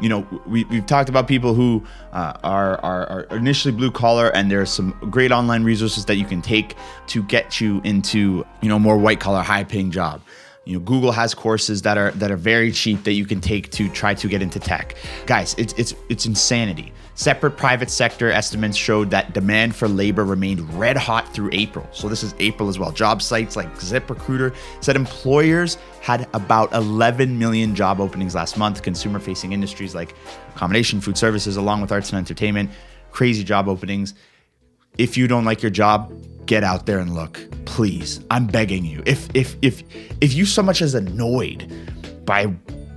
You 0.00 0.08
know, 0.08 0.26
we, 0.46 0.64
we've 0.64 0.86
talked 0.86 1.08
about 1.08 1.28
people 1.28 1.54
who 1.54 1.84
uh, 2.12 2.34
are, 2.42 2.80
are, 2.80 3.06
are 3.08 3.36
initially 3.36 3.72
blue 3.72 3.90
collar, 3.90 4.28
and 4.30 4.50
there's 4.50 4.70
some 4.70 4.90
great 5.10 5.30
online 5.30 5.62
resources 5.62 6.04
that 6.06 6.16
you 6.16 6.24
can 6.24 6.42
take 6.42 6.76
to 7.08 7.22
get 7.22 7.60
you 7.60 7.80
into, 7.84 8.44
you 8.60 8.68
know, 8.68 8.78
more 8.78 8.98
white 8.98 9.20
collar, 9.20 9.42
high 9.42 9.64
paying 9.64 9.90
job. 9.90 10.20
You 10.64 10.74
know, 10.74 10.80
Google 10.80 11.12
has 11.12 11.34
courses 11.34 11.82
that 11.82 11.98
are 11.98 12.10
that 12.12 12.30
are 12.30 12.36
very 12.36 12.72
cheap 12.72 13.04
that 13.04 13.12
you 13.12 13.26
can 13.26 13.40
take 13.40 13.70
to 13.72 13.88
try 13.90 14.14
to 14.14 14.28
get 14.28 14.42
into 14.42 14.58
tech. 14.58 14.96
Guys, 15.26 15.54
it's 15.58 15.74
it's 15.74 15.94
it's 16.08 16.24
insanity. 16.26 16.92
Separate 17.16 17.52
private 17.52 17.90
sector 17.90 18.30
estimates 18.32 18.76
showed 18.76 19.10
that 19.10 19.32
demand 19.34 19.76
for 19.76 19.86
labor 19.86 20.24
remained 20.24 20.60
red 20.74 20.96
hot 20.96 21.32
through 21.32 21.50
April. 21.52 21.88
So 21.92 22.08
this 22.08 22.24
is 22.24 22.34
April 22.40 22.68
as 22.68 22.76
well. 22.76 22.90
Job 22.90 23.22
sites 23.22 23.54
like 23.54 23.72
ZipRecruiter 23.76 24.54
said 24.80 24.96
employers 24.96 25.78
had 26.00 26.28
about 26.34 26.72
11 26.72 27.38
million 27.38 27.76
job 27.76 28.00
openings 28.00 28.34
last 28.34 28.58
month. 28.58 28.82
Consumer 28.82 29.20
facing 29.20 29.52
industries 29.52 29.94
like 29.94 30.16
accommodation, 30.56 31.00
food 31.00 31.16
services, 31.16 31.56
along 31.56 31.82
with 31.82 31.92
arts 31.92 32.10
and 32.10 32.18
entertainment, 32.18 32.68
crazy 33.12 33.44
job 33.44 33.68
openings. 33.68 34.14
If 34.98 35.16
you 35.16 35.28
don't 35.28 35.44
like 35.44 35.62
your 35.62 35.70
job, 35.70 36.12
get 36.46 36.64
out 36.64 36.86
there 36.86 36.98
and 36.98 37.14
look. 37.14 37.40
Please. 37.64 38.20
I'm 38.30 38.46
begging 38.46 38.84
you. 38.84 39.04
If 39.06 39.28
if 39.34 39.56
if 39.62 39.84
if 40.20 40.34
you 40.34 40.44
so 40.44 40.62
much 40.62 40.82
as 40.82 40.94
annoyed 40.94 41.70
by 42.24 42.42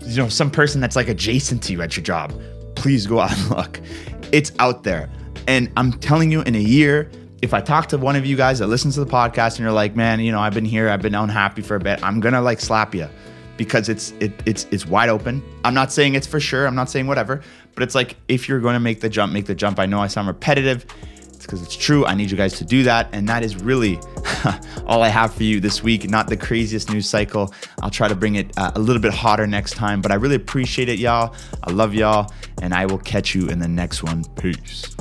you 0.05 0.17
know 0.17 0.29
some 0.29 0.49
person 0.49 0.81
that's 0.81 0.95
like 0.95 1.07
adjacent 1.07 1.61
to 1.63 1.73
you 1.73 1.83
at 1.83 1.95
your 1.95 2.03
job, 2.03 2.33
please 2.77 3.05
go 3.07 3.19
out 3.19 3.33
and 3.37 3.49
look. 3.49 3.81
It's 4.33 4.51
out 4.59 4.83
there. 4.83 5.09
And 5.47 5.71
I'm 5.77 5.93
telling 5.93 6.33
you 6.33 6.41
in 6.41 6.53
a 6.53 6.59
year, 6.59 7.09
if 7.41 7.53
I 7.53 7.61
talk 7.61 7.87
to 7.89 7.97
one 7.97 8.17
of 8.17 8.25
you 8.25 8.35
guys 8.35 8.59
that 8.59 8.67
listens 8.67 8.95
to 8.95 9.05
the 9.05 9.09
podcast 9.09 9.51
and 9.51 9.59
you're 9.59 9.71
like, 9.71 9.95
"Man, 9.95 10.19
you 10.19 10.33
know, 10.33 10.39
I've 10.39 10.53
been 10.53 10.65
here, 10.65 10.89
I've 10.89 11.01
been 11.01 11.15
unhappy 11.15 11.61
for 11.61 11.75
a 11.75 11.79
bit." 11.79 12.03
I'm 12.03 12.19
to 12.33 12.41
like 12.41 12.59
slap 12.59 12.93
you 12.93 13.07
because 13.55 13.87
it's 13.87 14.11
it, 14.19 14.33
it's 14.45 14.67
it's 14.71 14.85
wide 14.85 15.07
open. 15.07 15.41
I'm 15.63 15.73
not 15.73 15.93
saying 15.93 16.15
it's 16.15 16.27
for 16.27 16.41
sure. 16.41 16.67
I'm 16.67 16.75
not 16.75 16.89
saying 16.89 17.07
whatever, 17.07 17.41
but 17.73 17.83
it's 17.83 17.95
like 17.95 18.17
if 18.27 18.49
you're 18.49 18.59
to 18.73 18.81
make 18.81 18.99
the 18.99 19.07
jump, 19.07 19.31
make 19.31 19.45
the 19.45 19.55
jump. 19.55 19.79
I 19.79 19.85
know 19.85 19.99
I 19.99 20.07
sound 20.07 20.27
repetitive 20.27 20.85
It's 21.21 21.45
because 21.45 21.61
it's 21.61 21.75
true. 21.75 22.05
I 22.05 22.15
need 22.15 22.29
you 22.29 22.37
guys 22.37 22.57
to 22.57 22.65
do 22.65 22.83
that. 22.83 23.07
And 23.13 23.29
that 23.29 23.43
is 23.43 23.55
really 23.55 23.99
all 24.85 25.03
I 25.03 25.09
have 25.09 25.33
for 25.33 25.43
you 25.43 25.59
this 25.59 25.83
week. 25.83 26.09
Not 26.09 26.27
the 26.27 26.37
craziest 26.37 26.91
news 26.91 27.09
cycle. 27.09 27.53
I'll 27.81 27.89
try 27.89 28.07
to 28.07 28.15
bring 28.15 28.35
it 28.35 28.57
uh, 28.57 28.71
a 28.75 28.79
little 28.79 29.01
bit 29.01 29.13
hotter 29.13 29.47
next 29.47 29.73
time, 29.73 30.01
but 30.01 30.11
I 30.11 30.15
really 30.15 30.35
appreciate 30.35 30.89
it, 30.89 30.99
y'all. 30.99 31.35
I 31.63 31.71
love 31.71 31.93
y'all. 31.93 32.31
And 32.61 32.73
I 32.73 32.85
will 32.85 32.99
catch 32.99 33.35
you 33.35 33.47
in 33.49 33.59
the 33.59 33.67
next 33.67 34.03
one. 34.03 34.23
Peace. 34.35 34.95